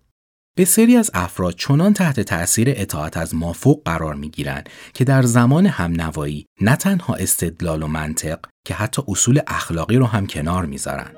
بسیاری 0.56 0.96
از 0.96 1.10
افراد 1.14 1.54
چنان 1.54 1.92
تحت 1.92 2.20
تأثیر 2.20 2.68
اطاعت 2.76 3.16
از 3.16 3.34
مافوق 3.34 3.82
قرار 3.84 4.14
می 4.14 4.30
گیرند 4.30 4.68
که 4.94 5.04
در 5.04 5.22
زمان 5.22 5.66
همنوایی 5.66 6.46
نه 6.60 6.76
تنها 6.76 7.14
استدلال 7.14 7.82
و 7.82 7.86
منطق 7.86 8.38
که 8.64 8.74
حتی 8.74 9.02
اصول 9.08 9.40
اخلاقی 9.46 9.96
رو 9.96 10.06
هم 10.06 10.26
کنار 10.26 10.66
می‌ذارن. 10.66 11.10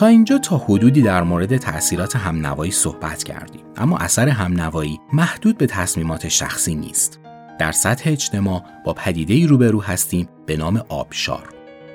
تا 0.00 0.06
اینجا 0.06 0.38
تا 0.38 0.58
حدودی 0.58 1.02
در 1.02 1.22
مورد 1.22 1.56
تأثیرات 1.56 2.16
همنوایی 2.16 2.72
صحبت 2.72 3.22
کردیم. 3.22 3.60
اما 3.76 3.98
اثر 3.98 4.28
همنوایی 4.28 5.00
محدود 5.12 5.58
به 5.58 5.66
تصمیمات 5.66 6.28
شخصی 6.28 6.74
نیست. 6.74 7.20
در 7.58 7.72
سطح 7.72 8.10
اجتماع 8.10 8.62
با 8.84 8.92
پدیده 8.92 9.46
روبرو 9.46 9.82
هستیم 9.82 10.28
به 10.46 10.56
نام 10.56 10.84
آبشار. 10.88 11.48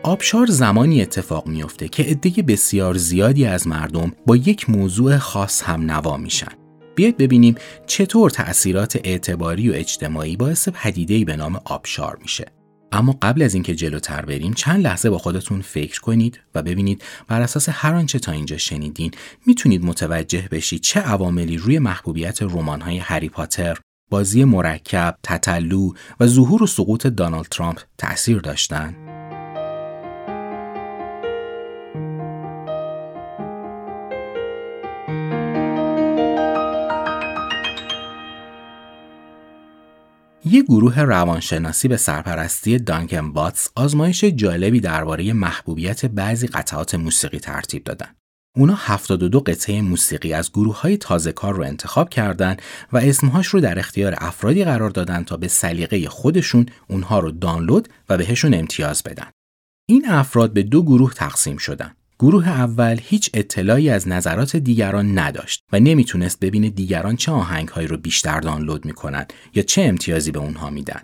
آبشار 0.04 0.48
زمانی 0.48 1.02
اتفاق 1.02 1.48
میافته 1.48 1.88
که 1.88 2.04
عده 2.04 2.42
بسیار 2.42 2.98
زیادی 2.98 3.46
از 3.46 3.68
مردم 3.68 4.12
با 4.26 4.36
یک 4.36 4.70
موضوع 4.70 5.18
خاص 5.18 5.64
هم 5.64 5.92
نوا 5.92 6.18
میشن. 6.18 6.52
بیاید 6.96 7.18
ببینیم 7.18 7.56
چطور 7.88 8.30
تأثیرات 8.30 9.00
اعتباری 9.04 9.70
و 9.70 9.74
اجتماعی 9.74 10.38
باعث 10.38 10.70
پدیده‌ای 10.70 11.26
به 11.26 11.36
نام 11.36 11.60
آبشار 11.66 12.18
میشه. 12.22 12.46
اما 12.92 13.18
قبل 13.22 13.42
از 13.42 13.54
اینکه 13.54 13.76
جلوتر 13.76 14.26
بریم 14.26 14.54
چند 14.54 14.84
لحظه 14.84 15.10
با 15.10 15.18
خودتون 15.18 15.62
فکر 15.62 16.02
کنید 16.02 16.40
و 16.56 16.64
ببینید 16.64 17.04
بر 17.28 17.42
اساس 17.42 17.70
هر 17.72 17.96
آنچه 17.96 18.20
تا 18.20 18.32
اینجا 18.32 18.58
شنیدین 18.58 19.12
می‌تونید 19.46 19.86
متوجه 19.86 20.48
بشید 20.52 20.82
چه 20.82 21.00
عواملی 21.00 21.58
روی 21.58 21.80
محبوبیت 21.80 22.42
رمان‌های 22.42 22.98
هری 22.98 23.30
پاتر، 23.30 23.78
بازی 24.10 24.44
مرکب، 24.44 25.18
تتلو 25.24 25.94
و 26.20 26.28
ظهور 26.28 26.64
و 26.64 26.68
سقوط 26.68 27.08
دانالد 27.08 27.46
ترامپ 27.46 27.80
تأثیر 27.98 28.38
داشتن. 28.38 29.05
یه 40.56 40.64
گروه 40.64 41.02
روانشناسی 41.02 41.88
به 41.88 41.98
سرپرستی 41.98 42.80
دانکن 42.80 43.34
باتس 43.34 43.70
آزمایش 43.76 44.24
جالبی 44.24 44.80
درباره 44.80 45.34
محبوبیت 45.34 46.06
بعضی 46.06 46.48
قطعات 46.48 46.96
موسیقی 46.96 47.40
ترتیب 47.40 47.84
دادن. 47.84 48.16
اونا 48.58 48.76
72 48.76 49.40
قطعه 49.40 49.82
موسیقی 49.82 50.34
از 50.34 50.52
گروه 50.52 50.82
های 50.82 50.98
تازه 50.98 51.32
کار 51.32 51.56
رو 51.56 51.64
انتخاب 51.64 52.10
کردند 52.10 52.62
و 52.92 52.98
اسمهاش 52.98 53.48
رو 53.48 53.60
در 53.60 53.80
اختیار 53.80 54.16
افرادی 54.18 54.64
قرار 54.64 54.90
دادن 54.90 55.24
تا 55.24 55.38
به 55.38 55.48
سلیقه 55.48 56.10
خودشون 56.10 56.66
اونها 56.88 57.20
رو 57.20 57.32
دانلود 57.32 57.90
و 58.10 58.18
بهشون 58.18 58.54
امتیاز 58.54 59.04
بدن. 59.04 59.28
این 59.90 60.06
افراد 60.10 60.54
به 60.54 60.64
دو 60.64 60.84
گروه 60.84 61.14
تقسیم 61.14 61.58
شدن. 61.58 61.96
گروه 62.20 62.48
اول 62.48 63.00
هیچ 63.04 63.30
اطلاعی 63.34 63.90
از 63.90 64.08
نظرات 64.08 64.56
دیگران 64.56 65.20
نداشت 65.20 65.64
و 65.72 65.80
نمی‌تونست 65.80 66.40
ببینه 66.40 66.70
دیگران 66.70 67.16
چه 67.16 67.32
آهنگهایی 67.32 67.88
رو 67.88 67.98
بیشتر 67.98 68.40
دانلود 68.40 68.86
می‌کنن 68.86 69.26
یا 69.54 69.64
چه 69.64 69.82
امتیازی 69.82 70.32
به 70.32 70.40
اونها 70.40 70.70
میدن. 70.70 71.02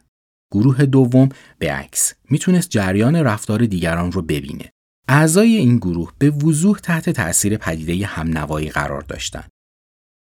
گروه 0.54 0.86
دوم 0.86 1.30
به 1.60 1.72
عکس 1.72 2.14
می‌تونست 2.30 2.70
جریان 2.70 3.16
رفتار 3.16 3.66
دیگران 3.66 4.12
رو 4.12 4.22
ببینه. 4.22 4.70
اعضای 5.08 5.56
این 5.56 5.78
گروه 5.78 6.12
به 6.18 6.30
وضوح 6.30 6.80
تحت 6.80 7.10
تأثیر 7.10 7.58
پدیده 7.58 8.06
همنوایی 8.06 8.70
قرار 8.70 9.02
داشتند. 9.02 9.50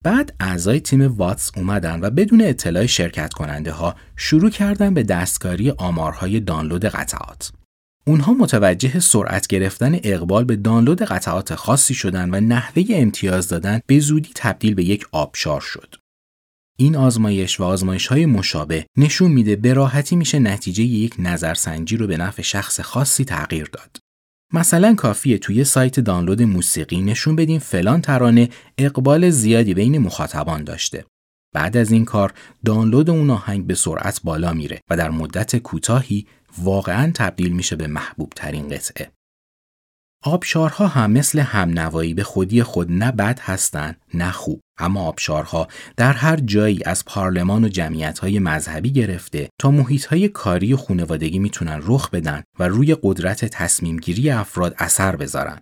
بعد 0.05 0.37
اعضای 0.41 0.81
تیم 0.81 1.17
واتس 1.17 1.51
اومدن 1.57 2.01
و 2.01 2.11
بدون 2.11 2.43
اطلاع 2.43 2.87
شرکت 2.87 3.33
کننده 3.33 3.73
ها 3.73 3.97
شروع 4.17 4.51
کردن 4.51 4.95
به 4.95 5.03
دستکاری 5.03 5.71
آمارهای 5.71 6.41
دانلود 6.41 6.85
قطعات. 6.85 7.53
اونها 8.11 8.33
متوجه 8.33 9.01
سرعت 9.01 9.47
گرفتن 9.47 9.99
اقبال 10.03 10.45
به 10.45 10.57
دانلود 10.57 11.03
قطعات 11.03 11.55
خاصی 11.55 11.95
شدن 11.95 12.31
و 12.31 12.41
نحوه 12.41 12.83
امتیاز 12.91 13.49
دادن 13.49 13.81
به 13.87 13.99
زودی 13.99 14.31
تبدیل 14.35 14.75
به 14.75 14.85
یک 14.85 15.07
آبشار 15.13 15.61
شد. 15.61 15.95
این 16.79 16.97
آزمایش 16.97 17.61
و 17.61 17.65
آزمایش 17.65 18.07
های 18.07 18.27
مشابه 18.27 18.87
نشون 18.99 19.31
میده 19.31 19.57
به 19.57 19.73
راحتی 19.75 20.17
میشه 20.17 20.39
نتیجه 20.39 20.85
یک 20.85 21.15
نظرسنجی 21.19 21.97
رو 21.97 22.07
به 22.07 22.17
نفع 22.17 22.43
شخص 22.43 22.81
خاصی 22.81 23.25
تغییر 23.25 23.69
داد. 23.73 23.97
مثلا 24.53 24.95
کافیه 24.95 25.39
توی 25.39 25.65
سایت 25.65 26.01
دانلود 26.01 26.43
موسیقی 26.43 27.01
نشون 27.01 27.37
بدیم 27.37 27.59
فلان 27.59 28.01
ترانه 28.01 28.49
اقبال 28.79 29.31
زیادی 29.31 29.75
بین 29.75 29.99
مخاطبان 29.99 30.65
داشته. 30.65 31.05
بعد 31.53 31.77
از 31.77 31.93
این 31.93 32.05
کار 32.05 32.35
دانلود 32.65 33.11
اون 33.11 33.31
آهنگ 33.31 33.67
به 33.67 33.75
سرعت 33.75 34.21
بالا 34.25 34.53
میره 34.53 34.81
و 34.91 34.97
در 34.97 35.11
مدت 35.11 35.57
کوتاهی 35.57 36.27
واقعا 36.59 37.11
تبدیل 37.15 37.53
میشه 37.53 37.77
به 37.77 37.87
محبوب 37.87 38.33
ترین 38.37 38.69
قطعه. 38.69 39.11
آبشارها 40.25 40.87
هم 40.87 41.11
مثل 41.11 41.39
همنوایی 41.39 42.15
به 42.15 42.23
خودی 42.23 42.63
خود 42.63 42.93
نه 42.93 43.13
بد 43.13 43.39
هستند 43.43 43.97
نه 44.15 44.31
خوب 44.31 44.61
اما 44.79 45.03
آبشارها 45.03 45.69
در 45.97 46.13
هر 46.13 46.37
جایی 46.37 46.85
از 46.85 47.05
پارلمان 47.05 47.65
و 47.65 47.69
جمعیت‌های 47.69 48.39
مذهبی 48.39 48.93
گرفته 48.93 49.49
تا 49.61 49.71
محیط‌های 49.71 50.29
کاری 50.29 50.75
و 50.75 50.77
خانوادگی 50.77 51.39
می‌تونن 51.39 51.81
رخ 51.83 52.11
بدن 52.11 52.43
و 52.59 52.69
روی 52.69 52.97
قدرت 53.03 53.45
تصمیمگیری 53.45 54.31
افراد 54.31 54.75
اثر 54.79 55.17
بذارن. 55.17 55.61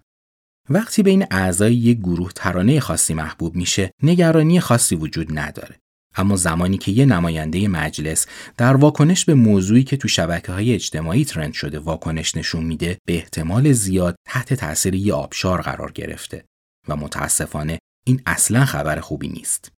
وقتی 0.70 1.02
بین 1.02 1.26
اعضای 1.30 1.75
یک 1.75 1.98
گروه 1.98 2.32
ترانه 2.32 2.80
خاصی 2.80 3.14
محبوب 3.14 3.56
میشه، 3.56 3.90
نگرانی 4.02 4.60
خاصی 4.60 4.96
وجود 4.96 5.38
نداره. 5.38 5.76
اما 6.16 6.37
زمانی 6.37 6.78
که 6.78 6.92
یه 6.92 7.04
نماینده 7.04 7.68
مجلس 7.68 8.26
در 8.56 8.76
واکنش 8.76 9.25
به 9.25 9.34
موضوعی 9.34 9.84
که 9.84 9.97
تو 9.97 10.08
شبکه 10.08 10.52
های 10.52 10.75
اجتماعی 10.75 11.25
ترند 11.25 11.52
شده 11.52 11.78
واکنش 11.78 12.36
نشون 12.36 12.64
میده 12.64 12.99
به 13.06 13.14
احتمال 13.14 13.73
زیاد 13.73 14.16
تحت 14.26 14.54
تاثیر 14.54 14.95
یه 14.95 15.14
آبشار 15.14 15.62
قرار 15.62 15.93
گرفته 15.93 16.45
و 16.88 16.97
متاسفانه 16.97 17.78
این 18.06 18.23
اصلا 18.26 18.64
خبر 18.64 19.00
خوبی 19.00 19.28
نیست. 19.28 19.73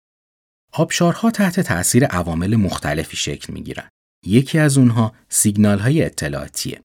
آبشارها 0.73 1.31
تحت 1.31 1.59
تاثیر 1.59 2.05
عوامل 2.05 2.55
مختلفی 2.55 3.17
شکل 3.17 3.53
می‌گیرن. 3.53 3.89
یکی 4.25 4.59
از 4.59 4.77
اونها 4.77 5.13
سیگنال 5.29 5.79
های 5.79 6.03
اطلاعاتیه. 6.03 6.81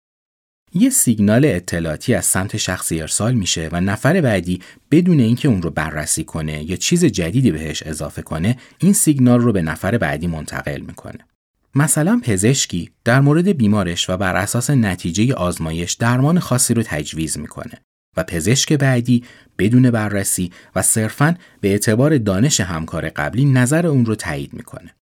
یه 0.77 0.91
سیگنال 0.91 1.45
اطلاعاتی 1.45 2.15
از 2.15 2.25
سمت 2.25 2.57
شخصی 2.57 3.01
ارسال 3.01 3.35
میشه 3.35 3.69
و 3.73 3.81
نفر 3.81 4.21
بعدی 4.21 4.61
بدون 4.91 5.21
اینکه 5.21 5.49
اون 5.49 5.63
رو 5.63 5.71
بررسی 5.71 6.25
کنه 6.25 6.71
یا 6.71 6.77
چیز 6.77 7.05
جدیدی 7.05 7.51
بهش 7.51 7.83
اضافه 7.83 8.23
کنه 8.23 8.57
این 8.79 8.93
سیگنال 8.93 9.41
رو 9.41 9.53
به 9.53 9.63
نفر 9.63 9.99
بعدی 9.99 10.27
منتقل 10.27 10.81
می‌کنه. 10.81 11.19
مثلا 11.75 12.21
پزشکی 12.25 12.91
در 13.05 13.21
مورد 13.21 13.49
بیمارش 13.49 14.11
و 14.11 14.17
بر 14.17 14.37
اساس 14.37 14.71
نتیجه 14.71 15.35
آزمایش 15.35 15.93
درمان 15.93 16.39
خاصی 16.39 16.75
رو 16.75 16.83
تجویز 16.83 17.39
می‌کنه 17.39 17.81
و 18.17 18.25
پزشک 18.25 18.73
بعدی 18.73 19.25
بدون 19.59 19.91
بررسی 19.91 20.53
و 20.77 20.83
صرفاً 20.83 21.35
به 21.61 21.69
اعتبار 21.69 22.19
دانش 22.19 22.61
همکار 22.61 23.09
قبلی 23.09 23.45
نظر 23.45 23.87
اون 23.87 24.07
رو 24.07 24.15
تایید 24.15 24.55
می‌کنه. 24.55 24.95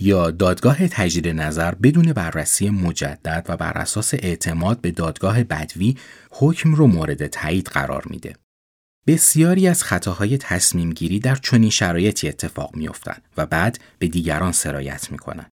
یا 0.00 0.30
دادگاه 0.30 0.88
تجدید 0.88 1.28
نظر 1.28 1.74
بدون 1.74 2.12
بررسی 2.12 2.70
مجدد 2.70 3.46
و 3.48 3.56
بر 3.56 3.72
اساس 3.78 4.14
اعتماد 4.14 4.80
به 4.80 4.90
دادگاه 4.90 5.44
بدوی 5.44 5.96
حکم 6.30 6.74
رو 6.74 6.86
مورد 6.86 7.26
تایید 7.26 7.66
قرار 7.66 8.04
میده. 8.10 8.34
بسیاری 9.06 9.68
از 9.68 9.82
خطاهای 9.82 10.38
تصمیم 10.38 10.92
گیری 10.92 11.20
در 11.20 11.34
چنین 11.34 11.70
شرایطی 11.70 12.28
اتفاق 12.28 12.76
میافتند 12.76 13.22
و 13.36 13.46
بعد 13.46 13.78
به 13.98 14.08
دیگران 14.08 14.52
سرایت 14.52 15.12
می‌کنند. 15.12 15.50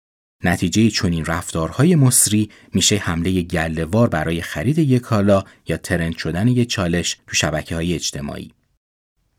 نتیجه 0.44 0.90
چنین 0.90 1.24
رفتارهای 1.24 1.94
مصری 1.94 2.50
میشه 2.72 2.96
حمله 2.96 3.42
گلهوار 3.42 4.08
برای 4.08 4.42
خرید 4.42 4.78
یک 4.78 5.02
کالا 5.02 5.44
یا 5.66 5.76
ترند 5.76 6.16
شدن 6.16 6.48
یک 6.48 6.70
چالش 6.70 7.18
تو 7.26 7.34
شبکه 7.34 7.74
های 7.74 7.94
اجتماعی. 7.94 8.52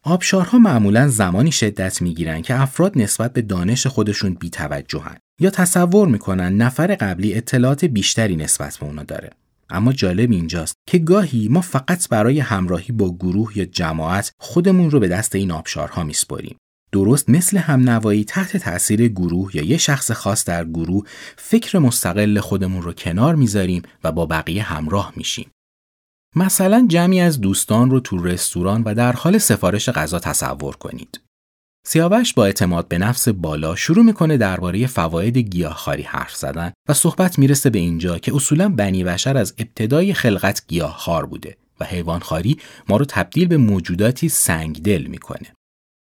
آبشارها 0.03 0.57
معمولا 0.57 1.07
زمانی 1.07 1.51
شدت 1.51 2.01
می‌گیرن 2.01 2.41
که 2.41 2.61
افراد 2.61 2.97
نسبت 2.97 3.33
به 3.33 3.41
دانش 3.41 3.87
خودشون 3.87 4.33
بیتوجهن 4.33 5.17
یا 5.39 5.49
تصور 5.49 6.07
می‌کنن 6.07 6.57
نفر 6.57 6.95
قبلی 6.95 7.33
اطلاعات 7.33 7.85
بیشتری 7.85 8.35
نسبت 8.35 8.77
به 8.77 8.85
اونا 8.85 9.03
داره. 9.03 9.29
اما 9.69 9.93
جالب 9.93 10.31
اینجاست 10.31 10.75
که 10.89 10.97
گاهی 10.97 11.47
ما 11.47 11.61
فقط 11.61 12.09
برای 12.09 12.39
همراهی 12.39 12.93
با 12.93 13.15
گروه 13.15 13.57
یا 13.57 13.65
جماعت 13.65 14.31
خودمون 14.39 14.91
رو 14.91 14.99
به 14.99 15.07
دست 15.07 15.35
این 15.35 15.51
آبشارها 15.51 16.03
میسپریم. 16.03 16.57
درست 16.91 17.29
مثل 17.29 17.57
همنوایی 17.57 18.23
تحت 18.23 18.57
تاثیر 18.57 19.07
گروه 19.07 19.55
یا 19.55 19.63
یه 19.63 19.77
شخص 19.77 20.11
خاص 20.11 20.45
در 20.45 20.65
گروه 20.65 21.05
فکر 21.37 21.79
مستقل 21.79 22.39
خودمون 22.39 22.81
رو 22.81 22.93
کنار 22.93 23.35
می‌ذاریم 23.35 23.81
و 24.03 24.11
با 24.11 24.25
بقیه 24.25 24.63
همراه 24.63 25.13
میشیم. 25.15 25.51
مثلا 26.35 26.85
جمعی 26.89 27.19
از 27.19 27.41
دوستان 27.41 27.89
رو 27.89 27.99
تو 27.99 28.23
رستوران 28.23 28.83
و 28.83 28.95
در 28.95 29.13
حال 29.13 29.37
سفارش 29.37 29.89
غذا 29.89 30.19
تصور 30.19 30.75
کنید. 30.75 31.21
سیاوش 31.87 32.33
با 32.33 32.45
اعتماد 32.45 32.87
به 32.87 32.97
نفس 32.97 33.27
بالا 33.27 33.75
شروع 33.75 34.05
می‌کنه 34.05 34.37
درباره 34.37 34.87
فواید 34.87 35.37
گیاهخواری 35.37 36.03
حرف 36.03 36.35
زدن 36.35 36.71
و 36.89 36.93
صحبت 36.93 37.39
می‌رسه 37.39 37.69
به 37.69 37.79
اینجا 37.79 38.19
که 38.19 38.35
اصولا 38.35 38.69
بنی 38.69 39.03
بشر 39.03 39.37
از 39.37 39.53
ابتدای 39.57 40.13
خلقت 40.13 40.63
گیاهخوار 40.67 41.25
بوده 41.25 41.57
و 41.79 41.85
حیوانخواری 41.85 42.57
ما 42.89 42.97
رو 42.97 43.05
تبدیل 43.05 43.47
به 43.47 43.57
موجوداتی 43.57 44.29
سنگدل 44.29 45.03
می‌کنه. 45.03 45.53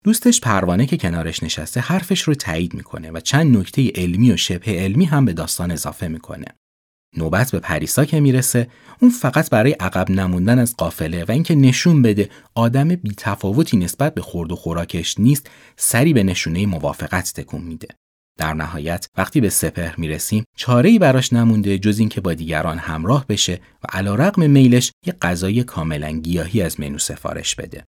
دوستش 0.05 0.41
پروانه 0.41 0.85
که 0.85 0.97
کنارش 0.97 1.43
نشسته 1.43 1.79
حرفش 1.79 2.21
رو 2.21 2.35
تایید 2.35 2.73
می‌کنه 2.73 3.11
و 3.11 3.19
چند 3.19 3.57
نکته 3.57 3.91
علمی 3.95 4.31
و 4.31 4.37
شبه 4.37 4.71
علمی 4.71 5.05
هم 5.05 5.25
به 5.25 5.33
داستان 5.33 5.71
اضافه 5.71 6.07
می‌کنه. 6.07 6.45
نوبت 7.17 7.51
به 7.51 7.59
پریسا 7.59 8.05
که 8.05 8.19
می‌رسه 8.19 8.67
اون 8.99 9.11
فقط 9.11 9.49
برای 9.49 9.71
عقب 9.71 10.11
نموندن 10.11 10.59
از 10.59 10.77
قافله 10.77 11.23
و 11.23 11.31
اینکه 11.31 11.55
نشون 11.55 12.01
بده 12.01 12.29
آدم 12.55 12.87
بیتفاوتی 12.87 13.77
نسبت 13.77 14.13
به 14.13 14.21
خورد 14.21 14.51
و 14.51 14.55
خوراکش 14.55 15.19
نیست 15.19 15.49
سری 15.77 16.13
به 16.13 16.23
نشونه 16.23 16.65
موافقت 16.65 17.33
تکون 17.33 17.61
میده. 17.61 17.87
در 18.37 18.53
نهایت 18.53 19.07
وقتی 19.17 19.41
به 19.41 19.49
سپهر 19.49 19.95
می‌رسیم 19.97 20.43
چاره 20.57 20.89
ای 20.89 20.99
براش 20.99 21.33
نمونده 21.33 21.77
جز 21.77 21.99
اینکه 21.99 22.21
با 22.21 22.33
دیگران 22.33 22.77
همراه 22.77 23.25
بشه 23.29 23.59
و 23.83 23.87
علیرغم 23.89 24.49
میلش 24.49 24.91
یه 25.05 25.13
غذای 25.21 25.63
کاملا 25.63 26.11
گیاهی 26.11 26.61
از 26.61 26.79
منو 26.79 26.97
سفارش 26.97 27.55
بده. 27.55 27.83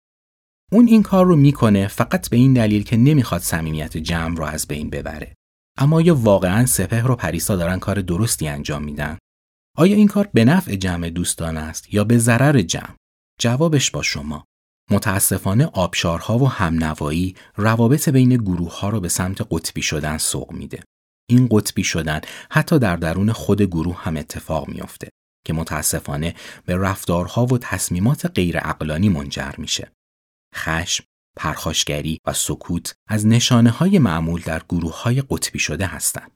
اون 0.71 0.87
این 0.87 1.03
کار 1.03 1.25
رو 1.25 1.35
می‌کنه 1.35 1.87
فقط 1.87 2.29
به 2.29 2.37
این 2.37 2.53
دلیل 2.53 2.83
که 2.83 2.97
نمی‌خواد 2.97 3.41
صمیمیت 3.41 3.97
جمع 3.97 4.37
رو 4.37 4.43
از 4.43 4.67
بین 4.67 4.89
ببره. 4.89 5.33
اما 5.77 5.95
آیا 5.95 6.15
واقعا 6.15 6.65
سپهر 6.65 7.11
و 7.11 7.15
پریسا 7.15 7.55
دارن 7.55 7.79
کار 7.79 8.01
درستی 8.01 8.47
انجام 8.47 8.83
میدن؟ 8.83 9.17
آیا 9.77 9.95
این 9.95 10.07
کار 10.07 10.29
به 10.33 10.45
نفع 10.45 10.75
جمع 10.75 11.09
دوستان 11.09 11.57
است 11.57 11.93
یا 11.93 12.03
به 12.03 12.17
ضرر 12.17 12.61
جمع؟ 12.61 12.95
جوابش 13.39 13.91
با 13.91 14.01
شما. 14.01 14.45
متاسفانه 14.91 15.65
آبشارها 15.65 16.37
و 16.37 16.49
همنوایی 16.49 17.35
روابط 17.55 18.09
بین 18.09 18.29
گروه 18.29 18.79
ها 18.79 18.89
رو 18.89 18.99
به 18.99 19.09
سمت 19.09 19.47
قطبی 19.51 19.81
شدن 19.81 20.17
سوق 20.17 20.51
میده. 20.51 20.83
این 21.29 21.47
قطبی 21.51 21.83
شدن 21.83 22.21
حتی 22.51 22.79
در 22.79 22.95
درون 22.95 23.31
خود 23.31 23.61
گروه 23.61 24.03
هم 24.03 24.17
اتفاق 24.17 24.67
میافته 24.67 25.09
که 25.45 25.53
متاسفانه 25.53 26.35
به 26.65 26.77
رفتارها 26.77 27.45
و 27.45 27.57
تصمیمات 27.57 28.25
غیر 28.25 28.57
اقلانی 28.61 29.09
منجر 29.09 29.51
میشه. 29.57 29.91
خشم، 30.55 31.03
پرخاشگری 31.37 32.19
و 32.25 32.33
سکوت 32.33 32.95
از 33.07 33.27
نشانه 33.27 33.69
های 33.69 33.99
معمول 33.99 34.41
در 34.41 34.61
گروه 34.69 35.01
های 35.03 35.23
قطبی 35.29 35.59
شده 35.59 35.85
هستند. 35.85 36.31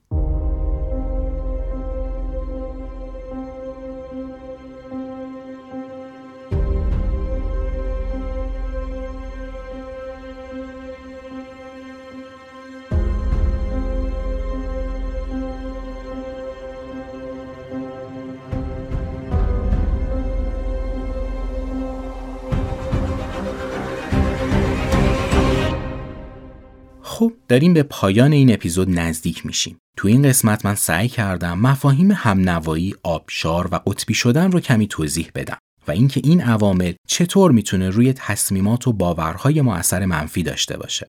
خب 27.20 27.34
داریم 27.48 27.74
به 27.74 27.84
پایان 27.84 28.32
این 28.32 28.54
اپیزود 28.54 28.90
نزدیک 28.90 29.46
میشیم. 29.46 29.78
تو 29.98 30.08
این 30.08 30.30
قسمت 30.30 30.66
من 30.66 30.76
سعی 30.76 31.08
کردم 31.08 31.60
مفاهیم 31.60 32.12
همنوایی، 32.12 32.96
آبشار 33.04 33.70
و 33.72 33.76
قطبی 33.76 34.14
شدن 34.14 34.52
رو 34.52 34.60
کمی 34.60 34.88
توضیح 34.88 35.32
بدم 35.36 35.58
و 35.88 35.92
اینکه 35.92 36.22
این 36.24 36.42
عوامل 36.42 36.94
چطور 37.08 37.52
می‌تونه 37.52 37.90
روی 37.90 38.14
تصمیمات 38.14 38.88
و 38.88 38.94
باورهای 38.94 39.62
ما 39.62 39.76
اثر 39.76 40.06
منفی 40.06 40.44
داشته 40.44 40.78
باشه. 40.78 41.08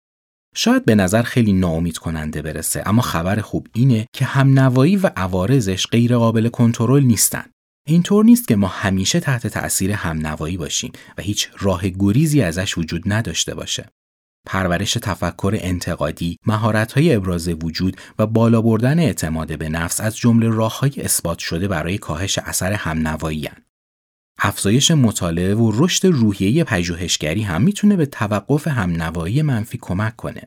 شاید 0.54 0.84
به 0.84 0.94
نظر 0.94 1.22
خیلی 1.22 1.52
ناامید 1.52 1.98
کننده 1.98 2.42
برسه 2.42 2.82
اما 2.86 3.02
خبر 3.02 3.40
خوب 3.40 3.66
اینه 3.74 4.06
که 4.12 4.24
همنوایی 4.24 4.96
و 4.96 5.10
عوارضش 5.16 5.86
غیر 5.86 6.16
قابل 6.16 6.48
کنترل 6.48 7.02
نیستن. 7.02 7.44
اینطور 7.88 8.24
نیست 8.24 8.48
که 8.48 8.56
ما 8.56 8.68
همیشه 8.68 9.20
تحت 9.20 9.46
تأثیر 9.46 9.92
همنوایی 9.92 10.56
باشیم 10.56 10.92
و 11.18 11.22
هیچ 11.22 11.48
راه 11.58 11.88
گریزی 11.88 12.42
ازش 12.42 12.78
وجود 12.78 13.02
نداشته 13.06 13.54
باشه. 13.54 13.88
پرورش 14.46 14.92
تفکر 14.92 15.58
انتقادی، 15.60 16.36
مهارت‌های 16.46 17.14
ابراز 17.14 17.48
وجود 17.48 17.96
و 18.18 18.26
بالا 18.26 18.62
بردن 18.62 18.98
اعتماد 18.98 19.58
به 19.58 19.68
نفس 19.68 20.00
از 20.00 20.16
جمله 20.16 20.48
راه‌های 20.48 20.92
اثبات 20.98 21.38
شده 21.38 21.68
برای 21.68 21.98
کاهش 21.98 22.38
اثر 22.38 22.72
همنوایی 22.72 23.48
افزایش 24.38 24.90
مطالعه 24.90 25.54
و 25.54 25.84
رشد 25.84 26.06
روحیه 26.06 26.64
پژوهشگری 26.64 27.42
هم 27.42 27.62
می‌تونه 27.62 27.96
به 27.96 28.06
توقف 28.06 28.68
همنوایی 28.68 29.42
منفی 29.42 29.78
کمک 29.82 30.16
کنه. 30.16 30.42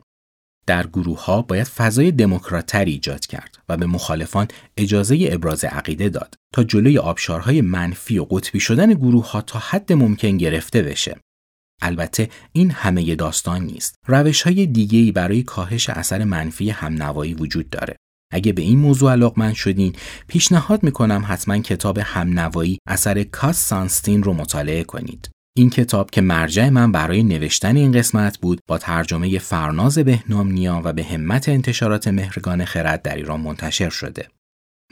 در 0.66 0.88
گروه 0.88 1.26
ها 1.26 1.42
باید 1.42 1.68
فضای 1.68 2.12
دموکراتری 2.12 2.92
ایجاد 2.92 3.26
کرد 3.26 3.58
و 3.70 3.78
به 3.78 3.86
مخالفان 3.86 4.48
اجازه 4.78 5.30
ابراز 5.32 5.64
عقیده 5.64 6.10
داد 6.10 6.36
تا 6.54 6.64
جلوی 6.64 6.98
آبشارهای 6.98 7.62
منفی 7.62 8.20
و 8.20 8.24
قطبی 8.24 8.60
شدن 8.60 8.94
گروه 8.94 9.32
ها 9.32 9.42
تا 9.42 9.60
حد 9.60 9.94
ممکن 9.94 10.38
گرفته 10.38 10.82
بشه. 10.82 11.18
البته 11.86 12.30
این 12.52 12.72
همه 12.72 13.16
داستان 13.16 13.62
نیست. 13.62 13.96
روش 14.08 14.42
های 14.42 14.66
دیگه 14.66 15.12
برای 15.12 15.44
کاهش 15.44 15.90
اثر 15.90 16.24
منفی 16.24 16.70
همنوایی 16.70 17.34
وجود 17.34 17.70
داره. 17.70 17.96
اگه 18.34 18.54
به 18.54 18.62
این 18.62 18.80
موضوع 18.80 19.12
علاقمند 19.12 19.54
شدین 19.54 19.96
پیشنهاد 20.28 20.84
می‌کنم 20.84 21.26
حتما 21.28 21.58
کتاب 21.58 21.98
همنوایی 21.98 22.78
اثر 22.88 23.24
کاس 23.24 23.58
سانستین 23.58 24.24
رو 24.24 24.34
مطالعه 24.34 24.84
کنید. 24.84 25.30
این 25.58 25.70
کتاب 25.70 26.12
که 26.12 26.22
مرجع 26.22 26.70
من 26.70 26.92
برای 26.92 27.24
نوشتن 27.24 27.76
این 27.76 27.92
قسمت 27.92 28.38
بود 28.38 28.60
با 28.68 28.78
ترجمه 28.78 29.40
فرناز 29.40 29.98
بهنامنیا 29.98 30.82
و 30.84 30.94
به 30.94 31.04
همت 31.04 31.50
انتشارات 31.50 32.08
مهرگان 32.08 32.66
خرد 32.66 33.02
در 33.02 33.16
ایران 33.16 33.42
منتشر 33.42 33.90
شده. 33.90 34.28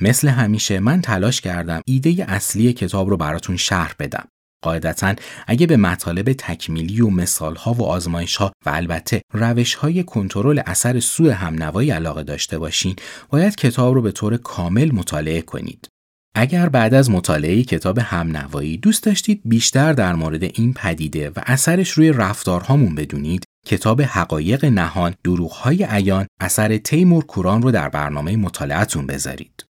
مثل 0.02 0.28
همیشه 0.28 0.80
من 0.80 1.02
تلاش 1.02 1.42
کردم 1.42 1.82
ایده 1.86 2.26
اصلی 2.28 2.74
کتاب 2.74 3.10
رو 3.10 3.18
براتون 3.18 3.58
شرح 3.58 3.94
بدم 4.00 4.28
قاعدتا 4.62 5.16
اگه 5.48 5.68
به 5.68 5.78
مطالب 5.78 6.34
تکمیلی 6.34 7.02
و 7.02 7.10
مثالها 7.10 7.74
و 7.74 7.84
آزمایشها 7.84 8.52
و 8.66 8.70
البته 8.70 9.22
روشهای 9.34 10.04
کنترل 10.04 10.62
اثر 10.66 11.00
سوء 11.00 11.32
همنوایی 11.32 11.92
علاقه 11.92 12.24
داشته 12.24 12.58
باشین 12.58 12.96
باید 13.30 13.56
کتاب 13.56 13.94
رو 13.94 14.02
به 14.02 14.12
طور 14.12 14.38
کامل 14.38 14.92
مطالعه 14.92 15.42
کنید. 15.42 15.88
اگر 16.36 16.70
بعد 16.70 16.94
از 16.94 17.10
مطالعه 17.10 17.64
کتاب 17.64 18.00
همنوایی 18.00 18.78
دوست 18.78 19.04
داشتید 19.04 19.42
بیشتر 19.46 19.94
در 19.94 20.16
مورد 20.16 20.44
این 20.44 20.74
پدیده 20.74 21.30
و 21.30 21.34
اثرش 21.36 21.90
روی 21.90 22.12
رفتارهامون 22.12 22.96
بدونید 22.96 23.44
کتاب 23.66 24.02
حقایق 24.02 24.66
نهان 24.66 25.14
دروغهای 25.24 25.84
عیان 25.84 26.28
اثر 26.42 26.78
تیمور 26.78 27.26
کوران 27.26 27.62
رو 27.62 27.72
در 27.72 27.90
برنامه 27.90 28.36
مطالعتون 28.36 29.08
بذارید. 29.08 29.66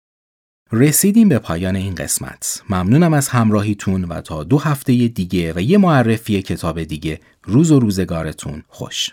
رسیدیم 0.74 1.30
به 1.30 1.40
پایان 1.40 1.76
این 1.76 1.96
قسمت. 1.96 2.64
ممنونم 2.70 3.14
از 3.14 3.30
همراهیتون 3.30 4.04
و 4.04 4.22
تا 4.22 4.44
دو 4.44 4.58
هفته 4.58 5.08
دیگه 5.08 5.54
و 5.54 5.62
یه 5.62 5.78
معرفی 5.78 6.42
کتاب 6.42 6.84
دیگه 6.84 7.20
روز 7.44 7.72
و 7.72 7.80
روزگارتون 7.80 8.64
خوش. 8.68 9.10